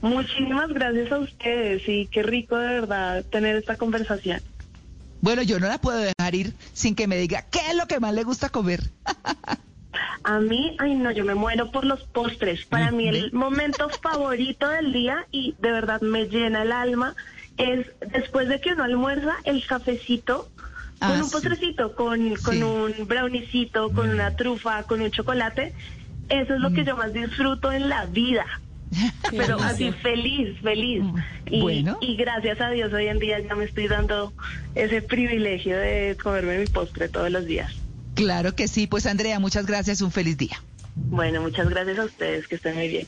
Muchísimas 0.02 0.68
gracias 0.68 1.14
a 1.14 1.20
ustedes 1.20 1.88
y 1.88 2.08
qué 2.08 2.24
rico 2.24 2.58
de 2.58 2.68
verdad 2.68 3.24
tener 3.24 3.56
esta 3.56 3.78
conversación. 3.78 4.42
Bueno, 5.26 5.42
yo 5.42 5.60
no 5.60 5.68
la 5.68 5.80
puedo 5.80 5.98
dejar 5.98 6.36
ir 6.36 6.54
sin 6.74 6.94
que 6.94 7.08
me 7.08 7.18
diga 7.18 7.42
qué 7.50 7.58
es 7.72 7.76
lo 7.76 7.88
que 7.88 8.00
más 8.00 8.14
le 8.14 8.24
gusta 8.24 8.50
comer. 8.50 8.92
A 10.24 10.40
mí, 10.40 10.76
ay 10.78 10.94
no, 10.94 11.10
yo 11.10 11.26
me 11.26 11.34
muero 11.34 11.72
por 11.72 11.84
los 11.84 12.04
postres. 12.04 12.64
Para 12.68 12.92
mí 12.92 13.08
el 13.08 13.34
momento 13.34 13.90
favorito 13.90 14.70
del 14.70 14.94
día 14.94 15.26
y 15.32 15.56
de 15.58 15.72
verdad 15.72 16.00
me 16.02 16.26
llena 16.28 16.62
el 16.62 16.72
alma 16.72 17.16
es 17.58 17.88
después 18.14 18.48
de 18.50 18.62
que 18.62 18.74
uno 18.74 18.84
almuerza 18.84 19.34
el 19.46 19.66
cafecito 19.66 20.48
con 21.00 21.10
Ah, 21.12 21.14
un 21.18 21.24
sí. 21.26 21.32
postrecito, 21.32 21.96
con, 21.96 22.36
con 22.36 22.54
Sí. 22.58 22.62
un 22.62 23.08
brownicito, 23.08 23.92
con 23.94 24.12
una 24.12 24.36
trufa, 24.36 24.84
con 24.84 25.02
un 25.02 25.10
chocolate. 25.10 25.74
Eso 26.30 26.54
es 26.54 26.60
lo 26.60 26.72
que 26.72 26.86
yo 26.86 26.96
más 26.98 27.14
disfruto 27.14 27.72
en 27.72 27.90
la 27.90 28.06
vida. 28.06 28.46
Pero 29.32 29.60
así 29.60 29.92
feliz, 29.92 30.58
feliz. 30.62 31.04
Y, 31.46 31.62
Bueno. 31.62 31.98
y 32.02 32.16
gracias 32.16 32.60
a 32.62 32.70
Dios 32.70 32.94
hoy 32.94 33.08
en 33.08 33.20
día 33.20 33.40
ya 33.40 33.56
me 33.56 33.66
estoy 33.66 33.88
dando 33.88 34.34
ese 34.76 35.02
privilegio 35.02 35.78
de 35.78 36.18
comerme 36.22 36.60
mi 36.60 36.68
postre 36.68 37.10
todos 37.10 37.32
los 37.32 37.46
días. 37.46 37.74
Claro 38.16 38.56
que 38.56 38.68
sí, 38.68 38.88
pues 38.88 39.06
Andrea, 39.06 39.40
muchas 39.40 39.66
gracias, 39.66 40.02
un 40.02 40.12
feliz 40.12 40.38
día. 40.38 40.62
Bueno, 40.96 41.42
muchas 41.42 41.70
gracias 41.70 42.00
a 42.00 42.06
ustedes, 42.06 42.48
que 42.48 42.56
estén 42.56 42.76
muy 42.76 42.88
bien. 42.88 43.08